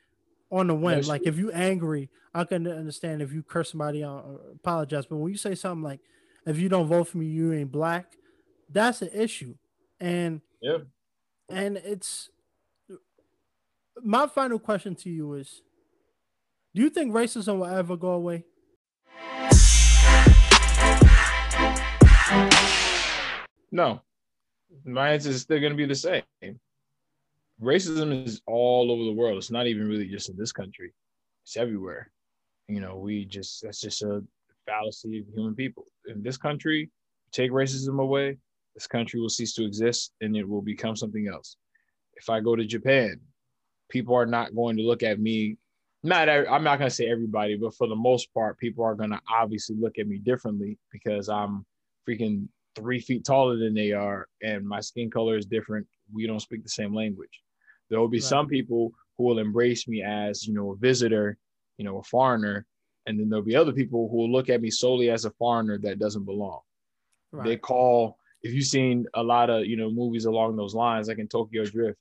[0.51, 0.97] on the whim.
[0.97, 1.33] That's like true.
[1.33, 5.07] if you angry, I can understand if you curse somebody out or apologize.
[5.07, 6.01] But when you say something like,
[6.47, 8.17] "If you don't vote for me, you ain't black,"
[8.69, 9.55] that's an issue.
[10.01, 10.79] And yeah,
[11.49, 12.31] and it's
[14.03, 15.63] my final question to you is:
[16.75, 18.45] Do you think racism will ever go away?
[23.73, 24.03] No,
[24.85, 26.23] my answer is still going to be the same
[27.63, 29.39] racism is all over the world.
[29.39, 30.93] It's not even really just in this country.
[31.45, 32.11] It's everywhere.
[32.69, 34.23] You know, we just that's just a
[34.67, 35.85] fallacy of human people.
[36.07, 36.91] In this country,
[37.33, 38.39] take racism away,
[38.75, 41.57] this country will cease to exist and it will become something else.
[42.15, 43.21] If I go to Japan,
[43.89, 45.57] people are not going to look at me.
[46.03, 49.77] Not I'm not gonna say everybody, but for the most part, people are gonna obviously
[49.77, 51.67] look at me differently because I'm
[52.09, 55.87] freaking three feet taller than they are and my skin color is different.
[56.13, 57.43] We don't speak the same language.
[57.91, 58.25] There will be right.
[58.25, 61.37] some people who will embrace me as, you know, a visitor,
[61.77, 62.67] you know, a foreigner.
[63.07, 65.79] And then there'll be other people who will look at me solely as a foreigner
[65.79, 66.61] that doesn't belong.
[67.33, 67.45] Right.
[67.45, 71.19] They call, if you've seen a lot of, you know, movies along those lines, like
[71.19, 71.99] in Tokyo Drift,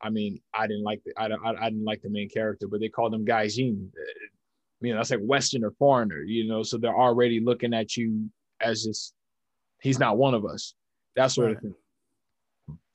[0.00, 2.80] I mean, I didn't like the, I, I, I didn't like the main character, but
[2.80, 3.88] they called him Gaijin.
[3.88, 4.26] Uh,
[4.80, 8.30] you know, that's like Western or foreigner, you know, so they're already looking at you
[8.60, 9.14] as just,
[9.80, 10.74] he's not one of us,
[11.16, 11.56] that sort right.
[11.56, 11.74] of thing.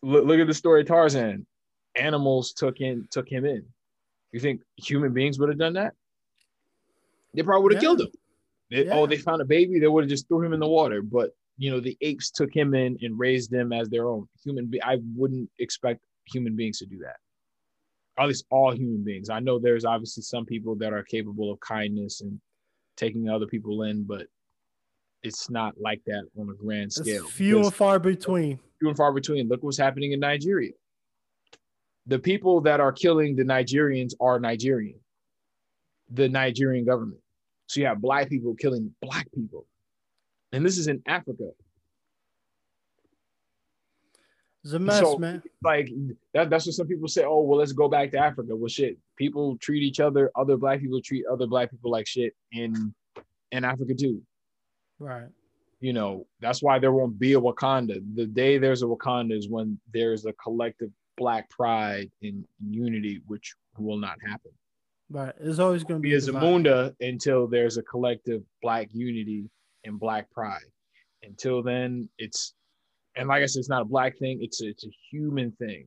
[0.03, 1.45] Look, look at the story Tarzan
[1.95, 3.65] animals took in took him in.
[4.31, 5.93] You think human beings would have done that?
[7.33, 7.87] They probably would have yeah.
[7.87, 8.07] killed him.
[8.69, 8.93] They, yeah.
[8.93, 11.01] Oh, they found a baby, they would have just threw him in the water.
[11.01, 14.67] But you know, the apes took him in and raised them as their own human.
[14.67, 17.17] Be- I wouldn't expect human beings to do that.
[18.17, 19.29] At least all human beings.
[19.29, 22.39] I know there's obviously some people that are capable of kindness and
[22.97, 24.27] taking other people in, but
[25.23, 27.25] it's not like that on a grand scale.
[27.25, 28.59] It's few and far between.
[28.79, 29.47] Few and far between.
[29.47, 30.71] Look what's happening in Nigeria
[32.07, 34.99] the people that are killing the Nigerians are Nigerian,
[36.09, 37.21] the Nigerian government.
[37.67, 39.65] So you have black people killing black people.
[40.51, 41.51] And this is in Africa.
[44.63, 45.41] It's a mess, so, man.
[45.63, 45.89] Like
[46.33, 47.23] that, that's what some people say.
[47.23, 48.55] Oh, well, let's go back to Africa.
[48.55, 48.97] Well, shit.
[49.15, 52.93] People treat each other, other black people treat other black people like shit in
[53.51, 54.21] in Africa too.
[54.99, 55.29] Right.
[55.79, 58.03] You know, that's why there won't be a Wakanda.
[58.15, 63.53] The day there's a Wakanda is when there's a collective black pride and unity, which
[63.77, 64.51] will not happen.
[65.11, 65.33] Right.
[65.39, 69.49] It's always going to be a Zamunda until there's a collective black unity
[69.83, 70.71] and black pride.
[71.21, 72.55] Until then, it's
[73.15, 74.39] and like I said, it's not a black thing.
[74.41, 75.85] It's a, it's a human thing.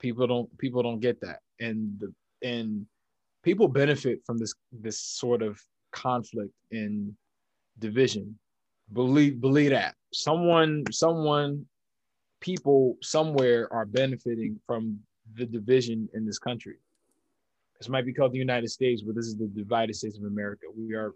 [0.00, 2.12] People don't people don't get that, and the
[2.46, 2.86] and
[3.44, 5.60] people benefit from this this sort of
[5.92, 7.12] conflict and
[7.78, 8.36] division.
[8.92, 11.66] Believe believe that someone someone
[12.46, 14.96] people somewhere are benefiting from
[15.34, 16.76] the division in this country.
[17.80, 20.66] This might be called the United States, but this is the divided states of America.
[20.78, 21.12] We are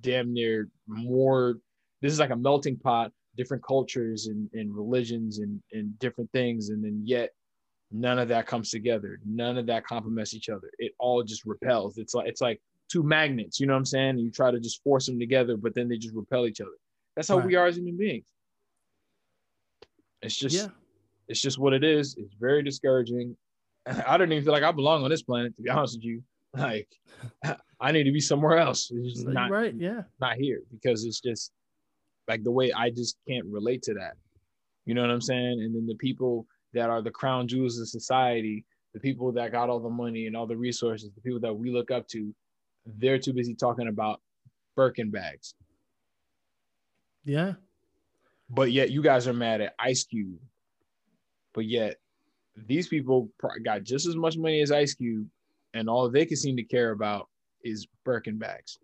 [0.00, 1.58] damn near more.
[2.02, 6.70] This is like a melting pot, different cultures and, and religions and, and different things,
[6.70, 7.30] and then yet
[7.92, 9.20] none of that comes together.
[9.24, 10.68] None of that complements each other.
[10.80, 11.96] It all just repels.
[11.96, 13.60] It's like it's like two magnets.
[13.60, 14.18] You know what I'm saying?
[14.18, 16.76] You try to just force them together, but then they just repel each other.
[17.14, 17.46] That's how right.
[17.46, 18.26] we are as human beings.
[20.26, 20.68] It's just, yeah.
[21.28, 22.16] it's just what it is.
[22.18, 23.36] It's very discouraging.
[24.06, 26.22] I don't even feel like I belong on this planet, to be honest with you.
[26.56, 26.88] Like,
[27.80, 28.90] I need to be somewhere else.
[28.90, 29.74] It's just not right.
[29.76, 31.52] Yeah, not here because it's just
[32.28, 34.14] like the way I just can't relate to that.
[34.86, 35.60] You know what I'm saying?
[35.60, 38.64] And then the people that are the crown jewels of society,
[38.94, 41.70] the people that got all the money and all the resources, the people that we
[41.70, 42.34] look up to,
[42.86, 44.20] they're too busy talking about
[44.76, 45.54] Birkin bags.
[47.24, 47.54] Yeah.
[48.48, 50.38] But yet you guys are mad at Ice Cube.
[51.52, 51.96] But yet
[52.56, 53.30] these people
[53.64, 55.28] got just as much money as Ice Cube,
[55.74, 57.28] and all they can seem to care about
[57.62, 58.78] is Birkin bags.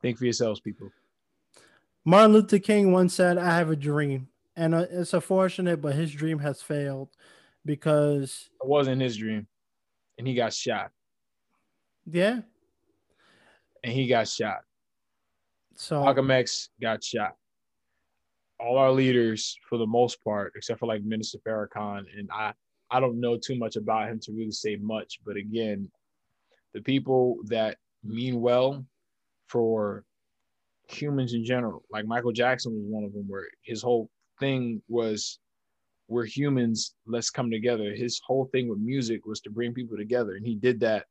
[0.00, 0.90] Think for yourselves, people.
[2.04, 6.12] Martin Luther King once said, "I have a dream," and uh, it's unfortunate, but his
[6.12, 7.08] dream has failed
[7.66, 9.46] because it wasn't his dream.
[10.18, 10.92] and he got shot.
[12.06, 12.40] Yeah.
[13.84, 14.60] And he got shot.
[15.74, 17.36] So Malcolm X got shot.
[18.62, 22.52] All our leaders, for the most part, except for like Minister Farrakhan, and I,
[22.90, 25.20] I don't know too much about him to really say much.
[25.24, 25.90] But again,
[26.74, 28.84] the people that mean well
[29.48, 30.04] for
[30.88, 35.38] humans in general, like Michael Jackson was one of them, where his whole thing was
[36.10, 37.94] we're humans, let's come together.
[37.94, 40.34] His whole thing with music was to bring people together.
[40.34, 41.06] And he did that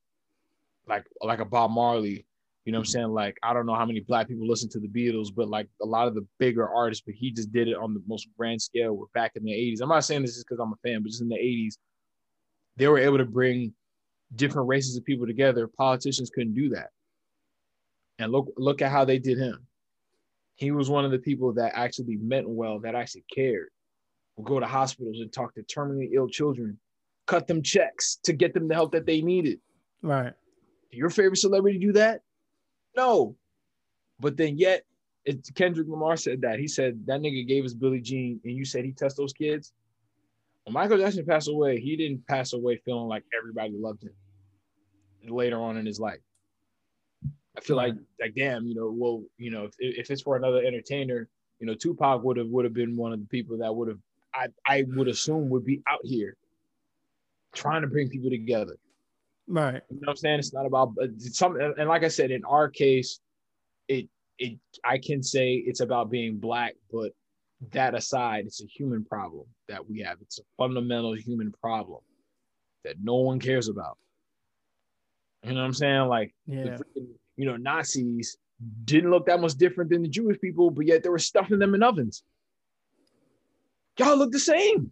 [0.88, 2.26] like like a Bob Marley.
[2.66, 3.07] You know what I'm saying?
[3.07, 5.86] Like, I don't know how many black people listen to the Beatles, but like a
[5.86, 8.93] lot of the bigger artists, but he just did it on the most grand scale.
[8.93, 9.82] We're back in the 80s.
[9.82, 11.78] I'm not saying this is because I'm a fan, but just in the 80s,
[12.78, 13.74] they were able to bring
[14.36, 15.68] different races of people together.
[15.68, 16.89] Politicians couldn't do that.
[18.20, 19.66] And look, look at how they did him.
[20.55, 23.70] He was one of the people that actually meant well, that actually cared
[24.36, 26.78] would go to hospitals and talk to terminally ill children,
[27.28, 29.60] cut them checks to get them the help that they needed.
[30.01, 30.34] Right.
[30.91, 32.22] Did your favorite celebrity do that?
[32.96, 33.36] No.
[34.20, 34.84] But then yet,
[35.26, 36.60] it, Kendrick Lamar said that.
[36.60, 39.74] He said that nigga gave us Billie Jean, and you said he touched those kids.
[40.64, 44.14] When Michael Jackson passed away, he didn't pass away feeling like everybody loved him.
[45.28, 46.20] Later on in his life,
[47.58, 50.64] I feel like like damn, you know, well, you know, if, if it's for another
[50.64, 51.28] entertainer,
[51.60, 54.00] you know, Tupac would have would have been one of the people that would have
[54.34, 56.38] I, I would assume would be out here
[57.54, 58.78] trying to bring people together.
[59.50, 59.82] Right.
[59.89, 60.39] You know what I'm saying?
[60.39, 63.20] It's not about some and like I said, in our case,
[63.88, 67.14] it it I can say it's about being black, but
[67.72, 70.18] that aside, it's a human problem that we have.
[70.22, 72.02] It's a fundamental human problem
[72.86, 73.97] that no one cares about.
[75.43, 76.08] You know what I'm saying?
[76.08, 76.78] Like yeah.
[76.78, 78.38] freaking, you know, Nazis
[78.86, 81.74] didn't look that much different than the Jewish people, but yet they were stuffing them
[81.74, 82.24] in ovens.
[83.97, 84.91] Y'all look the same.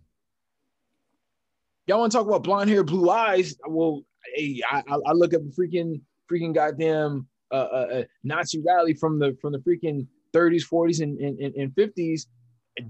[1.86, 3.56] Y'all want to talk about blonde hair, blue eyes?
[3.66, 4.02] Well,
[4.36, 6.02] hey, I, I look at the freaking
[6.32, 11.18] freaking goddamn uh, uh, uh, Nazi rally from the from the freaking 30s, 40s, and,
[11.20, 12.28] and, and 50s.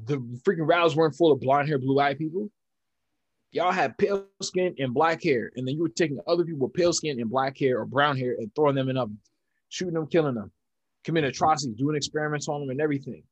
[0.05, 2.49] The freaking rallies weren't full of blonde hair, blue eyed people.
[3.51, 6.73] Y'all had pale skin and black hair, and then you were taking other people with
[6.73, 9.31] pale skin and black hair or brown hair and throwing them in ovens,
[9.69, 10.51] shooting them, killing them,
[11.05, 13.23] committing atrocities, doing experiments on them, and everything.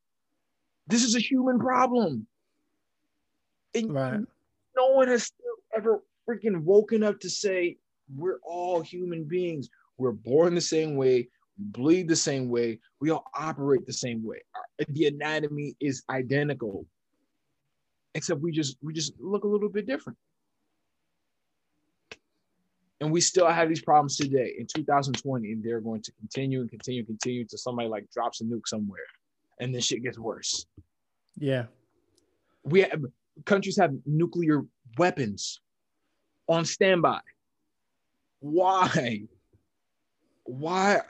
[0.88, 2.26] This is a human problem.
[3.74, 4.20] And right.
[4.78, 5.32] no one has
[5.76, 7.78] ever freaking woken up to say
[8.14, 9.70] we're all human beings.
[9.98, 14.26] We're born the same way, we bleed the same way, we all operate the same
[14.26, 14.42] way.
[14.56, 16.86] Uh, the anatomy is identical,
[18.14, 20.18] except we just we just look a little bit different.
[23.02, 26.70] And we still have these problems today in 2020, and they're going to continue and
[26.70, 29.00] continue and continue until somebody like drops a nuke somewhere,
[29.60, 30.66] and then shit gets worse.
[31.38, 31.66] Yeah,
[32.64, 33.02] we have
[33.46, 34.66] countries have nuclear
[34.98, 35.62] weapons
[36.48, 37.20] on standby.
[38.40, 39.24] Why?
[40.44, 41.02] Why?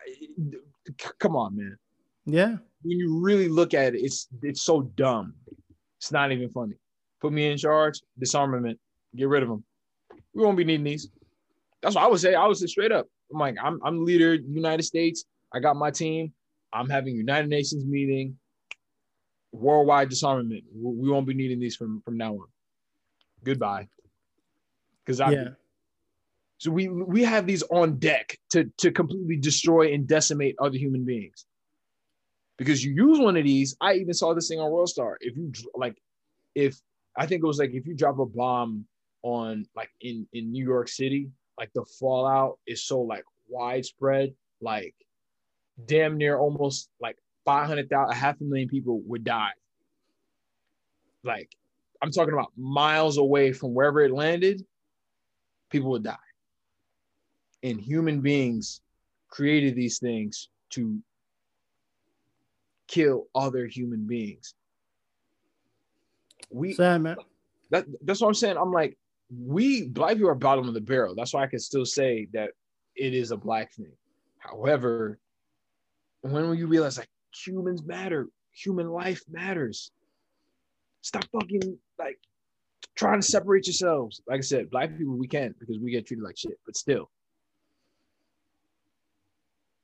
[1.19, 1.77] Come on, man.
[2.25, 2.57] Yeah.
[2.83, 5.33] When you really look at it, it's it's so dumb.
[5.97, 6.75] It's not even funny.
[7.21, 8.79] Put me in charge, disarmament,
[9.15, 9.63] get rid of them.
[10.33, 11.09] We won't be needing these.
[11.81, 12.35] That's what I would say.
[12.35, 13.07] I would say straight up.
[13.31, 15.25] I'm like, I'm I'm the leader United States.
[15.53, 16.33] I got my team.
[16.73, 18.37] I'm having United Nations meeting
[19.51, 20.63] worldwide disarmament.
[20.73, 22.47] We won't be needing these from from now on.
[23.43, 23.87] Goodbye.
[25.03, 25.31] Because I.
[25.31, 25.49] Yeah.
[26.57, 31.05] So we we have these on deck to to completely destroy and decimate other human
[31.05, 31.45] beings.
[32.57, 35.17] Because you use one of these, I even saw this thing on World Star.
[35.19, 35.97] If you like,
[36.55, 36.79] if
[37.17, 38.85] I think it was like if you drop a bomb
[39.23, 44.95] on like in in New York City, like the fallout is so like widespread, like
[45.85, 49.51] damn near almost like 500,000, half a million people would die.
[51.23, 51.49] Like,
[52.01, 54.65] I'm talking about miles away from wherever it landed,
[55.69, 56.15] people would die.
[57.65, 58.81] And human beings
[59.29, 60.99] created these things to
[62.87, 64.53] kill other human beings.
[66.51, 67.17] We Sad, man.
[67.71, 68.57] That, that's what I'm saying.
[68.57, 68.95] I'm like,
[69.35, 71.15] we black people are bottom of the barrel.
[71.15, 72.51] That's why I can still say that
[72.95, 73.91] it is a black thing.
[74.37, 75.17] However,
[76.21, 77.09] when will you realize like
[77.43, 78.27] humans matter.
[78.53, 79.91] Human life matters.
[81.01, 82.19] Stop fucking like
[82.95, 84.21] trying to separate yourselves.
[84.27, 86.59] Like I said, black people we can't because we get treated like shit.
[86.65, 87.09] But still,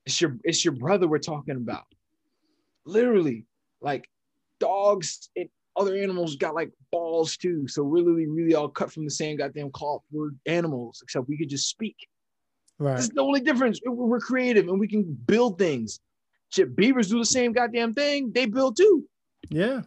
[0.06, 1.86] it's your it's your brother we're talking about.
[2.86, 3.46] Literally,
[3.82, 4.10] like
[4.60, 7.68] dogs and other animals got like balls too.
[7.68, 10.02] So we're really, really all cut from the same goddamn cloth.
[10.12, 11.96] We're animals, except we could just speak.
[12.78, 12.96] Right.
[12.96, 13.80] This is the only difference.
[13.86, 16.00] We're creative and we can build things.
[16.50, 18.32] Shit, beavers do the same goddamn thing.
[18.34, 19.06] They build too.
[19.50, 19.82] Yeah.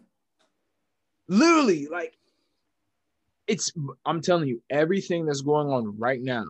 [1.29, 2.17] Literally, like
[3.47, 3.73] it's
[4.07, 6.47] I'm telling you, everything that's going on right now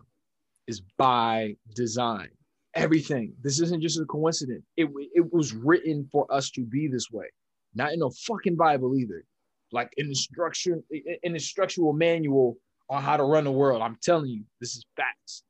[0.67, 2.29] is by design.
[2.75, 3.33] Everything.
[3.41, 4.63] This isn't just a coincidence.
[4.75, 7.27] It, it was written for us to be this way,
[7.73, 9.23] not in a fucking Bible either.
[9.71, 12.57] Like an instruction, an instructional manual
[12.89, 13.81] on how to run the world.
[13.81, 15.43] I'm telling you, this is facts.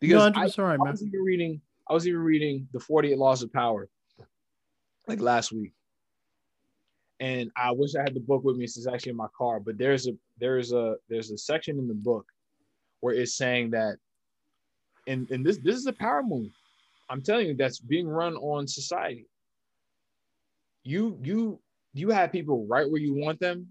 [0.00, 3.52] Because I, right, I was even reading, I was even reading the 48 Laws of
[3.52, 3.88] Power
[5.06, 5.72] like last week.
[7.20, 8.64] And I wish I had the book with me.
[8.64, 11.94] It's actually in my car, but there's a there's a there's a section in the
[11.94, 12.24] book
[13.00, 13.96] where it's saying that
[15.06, 16.50] and, and this this is a power move.
[17.08, 19.26] I'm telling you, that's being run on society.
[20.84, 21.60] You you
[21.92, 23.68] you have people right where you want them,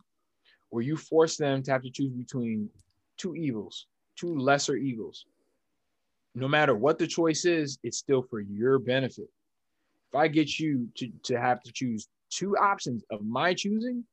[0.69, 2.69] where you force them to have to choose between
[3.17, 5.25] two evils, two lesser evils.
[6.35, 9.29] No matter what the choice is, it's still for your benefit.
[10.11, 14.03] If I get you to, to have to choose two options of my choosing,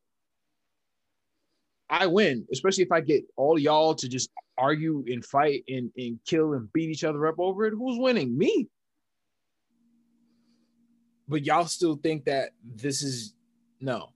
[1.88, 6.18] I win, especially if I get all y'all to just argue and fight and, and
[6.26, 7.74] kill and beat each other up over it.
[7.76, 8.36] Who's winning?
[8.36, 8.68] Me.
[11.28, 13.34] But y'all still think that this is
[13.80, 14.10] no.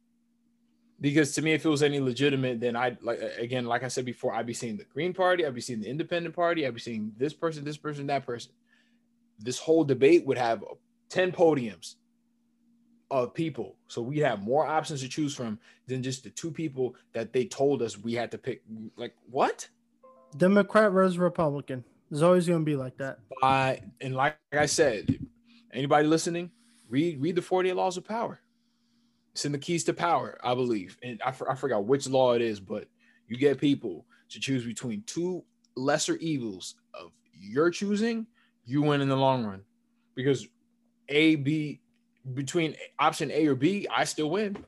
[1.01, 4.05] Because to me, if it was any legitimate, then I'd like again, like I said
[4.05, 6.81] before, I'd be seeing the Green Party, I'd be seeing the Independent Party, I'd be
[6.81, 8.53] seeing this person, this person, that person.
[9.39, 10.63] This whole debate would have
[11.09, 11.95] 10 podiums
[13.11, 13.77] of people.
[13.89, 17.45] So we have more options to choose from than just the two people that they
[17.45, 18.63] told us we had to pick.
[18.97, 19.69] Like, what?
[20.37, 21.85] Democrat versus Republican.
[22.11, 23.19] It's always going to be like that.
[24.01, 25.19] And like I said,
[25.73, 26.51] anybody listening,
[26.89, 28.41] read read the 48 Laws of Power.
[29.33, 30.99] It's in the Keys to Power, I believe.
[31.03, 32.89] And I, I forgot which law it is, but
[33.29, 35.45] you get people to choose between two
[35.77, 38.27] lesser evils of your choosing,
[38.65, 39.63] you win in the long run.
[40.15, 40.49] Because
[41.09, 41.80] A, B,
[42.35, 44.65] between option A or B, I still win.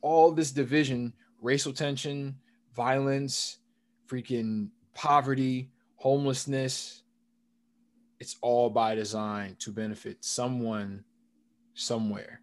[0.00, 2.36] All this division, racial tension,
[2.74, 3.58] violence,
[4.08, 7.02] freaking poverty, homelessness,
[8.20, 11.04] it's all by design to benefit someone
[11.74, 12.40] somewhere.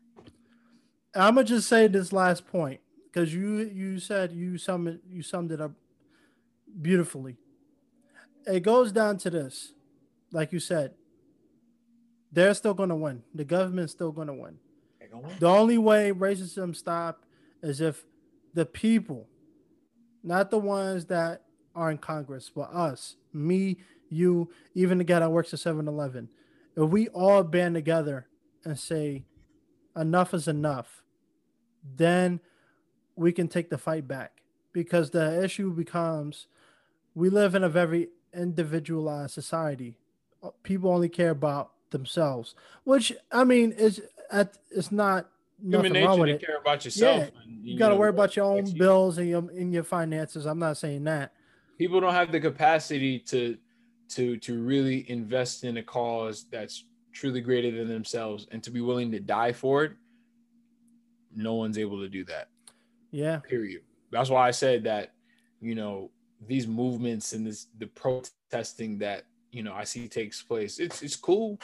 [1.13, 5.51] I'm gonna just say this last point because you you said you summed you summed
[5.51, 5.71] it up
[6.81, 7.37] beautifully.
[8.45, 9.73] It goes down to this,
[10.31, 10.93] like you said,
[12.35, 13.23] they're still going to win.
[13.33, 14.59] The government's still going to win.
[15.39, 17.23] The only way racism stop
[17.63, 18.05] is if
[18.53, 19.27] the people,
[20.23, 23.77] not the ones that are in Congress, but us, me,
[24.09, 26.29] you, even the guy that works at 7-Eleven,
[26.75, 28.27] if we all band together
[28.65, 29.23] and say
[29.95, 31.03] enough is enough,
[31.95, 32.41] then
[33.15, 34.41] we can take the fight back.
[34.73, 36.47] Because the issue becomes
[37.13, 39.97] we live in a very individualized society.
[40.63, 45.29] People only care about themselves, which I mean is at it's not
[45.61, 46.45] human nature wrong with to it.
[46.45, 47.31] care about yourself.
[47.33, 50.45] Yeah, you, got to worry about your own bills and your in your finances.
[50.45, 51.33] I'm not saying that.
[51.77, 53.57] People don't have the capacity to
[54.09, 56.83] to to really invest in a cause that's
[57.13, 59.93] truly greater than themselves and to be willing to die for it.
[61.33, 62.49] No one's able to do that.
[63.11, 63.39] Yeah.
[63.39, 63.81] Period.
[64.11, 65.13] That's why I said that,
[65.61, 66.11] you know,
[66.45, 70.79] these movements and this the protesting that you know I see takes place.
[70.79, 71.59] It's it's cool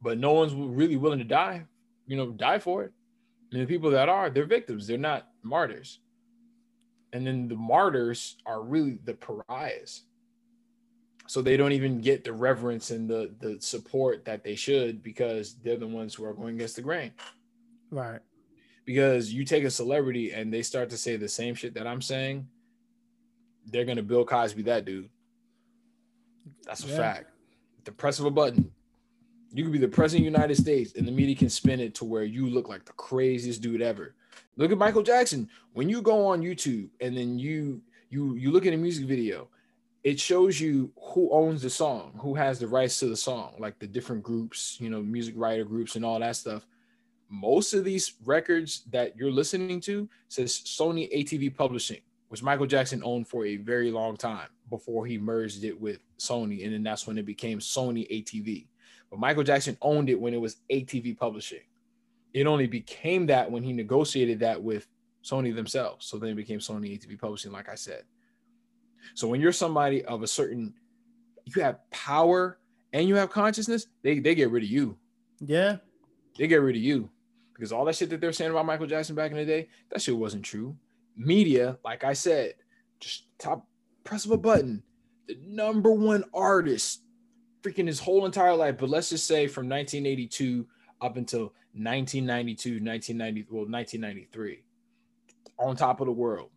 [0.00, 1.64] but no one's really willing to die,
[2.06, 2.92] you know, die for it.
[3.52, 4.86] And the people that are, they're victims.
[4.86, 6.00] They're not martyrs.
[7.12, 10.02] And then the martyrs are really the pariahs.
[11.26, 15.56] So they don't even get the reverence and the the support that they should because
[15.62, 17.12] they're the ones who are going against the grain.
[17.90, 18.20] Right.
[18.86, 22.00] Because you take a celebrity and they start to say the same shit that I'm
[22.00, 22.48] saying,
[23.66, 25.10] they're gonna Bill Cosby that dude.
[26.64, 26.96] That's a yeah.
[26.96, 27.30] fact.
[27.84, 28.70] The press of a button,
[29.52, 31.94] you could be the president of the United States and the media can spin it
[31.96, 34.14] to where you look like the craziest dude ever.
[34.56, 35.48] Look at Michael Jackson.
[35.72, 37.80] When you go on YouTube and then you
[38.10, 39.48] you you look at a music video,
[40.04, 43.78] it shows you who owns the song, who has the rights to the song, like
[43.78, 46.66] the different groups, you know, music writer groups and all that stuff.
[47.28, 53.02] Most of these records that you're listening to says Sony ATV Publishing, which Michael Jackson
[53.04, 57.06] owned for a very long time before he merged it with Sony, and then that's
[57.06, 58.66] when it became Sony ATV.
[59.10, 61.62] But Michael Jackson owned it when it was ATV Publishing.
[62.34, 64.86] It only became that when he negotiated that with
[65.24, 66.06] Sony themselves.
[66.06, 68.02] So then it became Sony ATV Publishing, like I said.
[69.14, 70.74] So when you're somebody of a certain,
[71.44, 72.58] you have power
[72.92, 74.96] and you have consciousness, they, they get rid of you.
[75.40, 75.76] Yeah.
[76.36, 77.08] They get rid of you
[77.54, 80.00] because all that shit that they're saying about Michael Jackson back in the day, that
[80.00, 80.76] shit wasn't true.
[81.16, 82.54] Media, like I said,
[83.00, 83.66] just top
[84.04, 84.82] press of a button,
[85.26, 87.02] the number one artist
[87.62, 90.66] freaking his whole entire life, but let's just say from 1982
[91.00, 94.64] up until 1992, 1990, well, 1993,
[95.58, 96.50] on top of the world.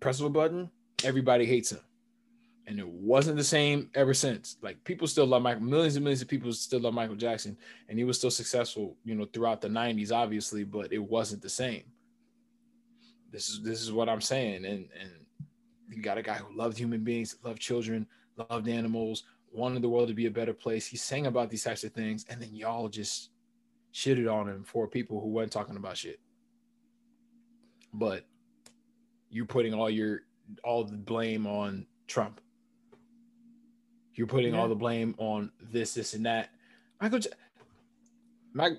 [0.00, 0.70] Press of a button,
[1.04, 1.80] everybody hates him.
[2.66, 4.56] and it wasn't the same ever since.
[4.62, 7.56] Like people still love Michael, millions and millions of people still love Michael Jackson,
[7.88, 11.48] and he was still successful, you know, throughout the '90s, obviously, but it wasn't the
[11.48, 11.82] same.
[13.32, 15.10] This is this is what I'm saying, and and
[15.90, 20.08] you got a guy who loved human beings, loved children, loved animals, wanted the world
[20.08, 20.86] to be a better place.
[20.86, 23.30] He sang about these types of things, and then y'all just
[23.92, 26.20] shitted on him for people who weren't talking about shit.
[27.92, 28.24] But
[29.30, 30.22] you're putting all your
[30.64, 32.40] all the blame on Trump.
[34.14, 34.60] You're putting yeah.
[34.60, 36.50] all the blame on this, this, and that.
[37.00, 37.20] Michael,
[38.52, 38.78] Mike,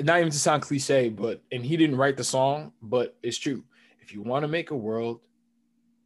[0.00, 3.64] not even to sound cliche, but and he didn't write the song, but it's true.
[4.00, 5.20] If you want to make a world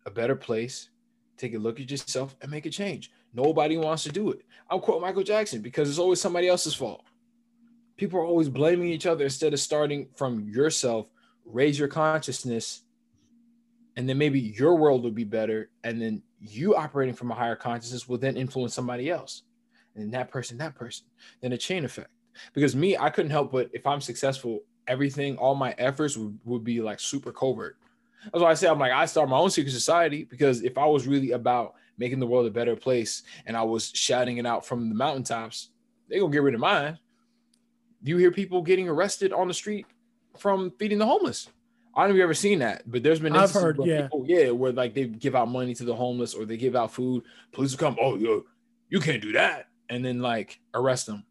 [0.07, 0.89] a better place,
[1.37, 3.11] take a look at yourself and make a change.
[3.35, 4.43] Nobody wants to do it.
[4.71, 7.05] I'll quote Michael Jackson because it's always somebody else's fault.
[7.97, 11.11] People are always blaming each other instead of starting from yourself.
[11.45, 12.83] Raise your consciousness,
[13.97, 15.71] and then maybe your world will be better.
[15.85, 19.43] And then you operating from a higher consciousness will then influence somebody else,
[19.95, 21.07] and that person, that person,
[21.41, 22.11] then a chain effect.
[22.53, 26.65] Because me, I couldn't help but if I'm successful, everything, all my efforts would, would
[26.65, 27.79] be like super covert.
[28.25, 30.87] That's why I say I'm like I start my own secret society because if I
[30.87, 34.67] was really about making the world a better place and I was shouting it out
[34.67, 35.71] from the mountaintops,
[36.09, 36.99] they gonna get rid of mine.
[38.03, 39.87] Do You hear people getting arrested on the street
[40.39, 41.49] from feeding the homeless.
[41.95, 44.25] I don't know if you've ever seen that, but there's been I've heard, yeah, people,
[44.29, 47.25] yeah, where like they give out money to the homeless or they give out food.
[47.53, 48.45] Police will come, oh, yo,
[48.91, 51.25] you can't do that, and then like arrest them.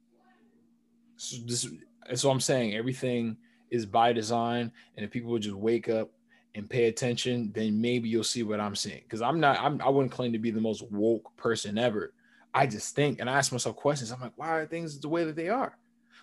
[1.18, 1.68] So this,
[2.16, 3.38] so I'm saying everything
[3.70, 6.10] is by design, and if people would just wake up
[6.56, 9.02] and pay attention, then maybe you'll see what I'm seeing.
[9.04, 12.14] Because I'm not, I'm, I wouldn't claim to be the most woke person ever.
[12.54, 14.12] I just think and I ask myself questions.
[14.12, 15.78] I'm like, why are things the way that they are?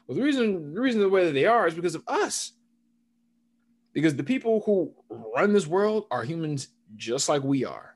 [0.06, 2.52] Well, the reason, the reason the way that they are is because of us.
[3.92, 4.92] Because the people who
[5.36, 7.94] run this world are humans just like we are.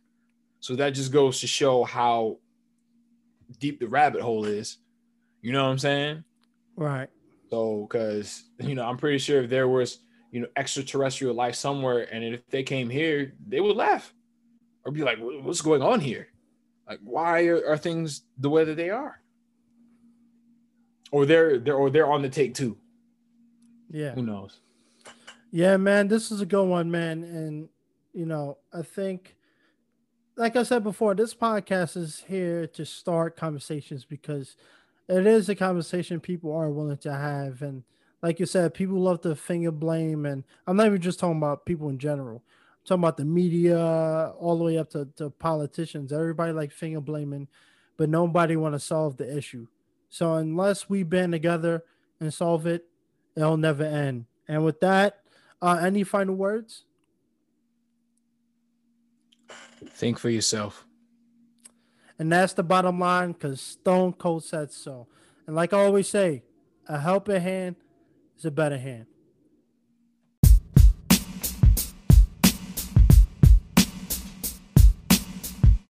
[0.61, 2.39] So that just goes to show how
[3.59, 4.77] deep the rabbit hole is.
[5.41, 6.25] You know what I'm saying?
[6.77, 7.09] Right.
[7.49, 12.09] So, because you know, I'm pretty sure if there was you know extraterrestrial life somewhere
[12.13, 14.13] and if they came here they would laugh
[14.87, 16.29] or be like what's going on here?
[16.89, 19.21] Like why are, are things the way that they are?
[21.11, 22.79] Or they're they're or they're on the take too.
[23.91, 24.13] Yeah.
[24.13, 24.61] Who knows?
[25.51, 27.69] Yeah man this is a good one man and
[28.13, 29.37] you know i think
[30.37, 34.57] like i said before this podcast is here to start conversations because
[35.09, 37.85] it is a conversation people are willing to have and
[38.23, 41.67] like you said, people love to finger blame, and I'm not even just talking about
[41.67, 42.43] people in general.
[42.47, 43.79] I'm talking about the media,
[44.39, 46.13] all the way up to, to politicians.
[46.13, 47.49] Everybody like finger blaming,
[47.97, 49.67] but nobody want to solve the issue.
[50.09, 51.85] So unless we band together
[52.21, 52.87] and solve it,
[53.37, 54.27] it'll never end.
[54.49, 55.21] And with that,
[55.61, 56.85] uh, any final words?
[59.85, 60.87] Think for yourself.
[62.19, 65.07] And that's the bottom line because Stone Cold said so.
[65.47, 66.43] And like I always say,
[66.89, 67.77] a helping hand
[68.39, 69.07] is a better hand.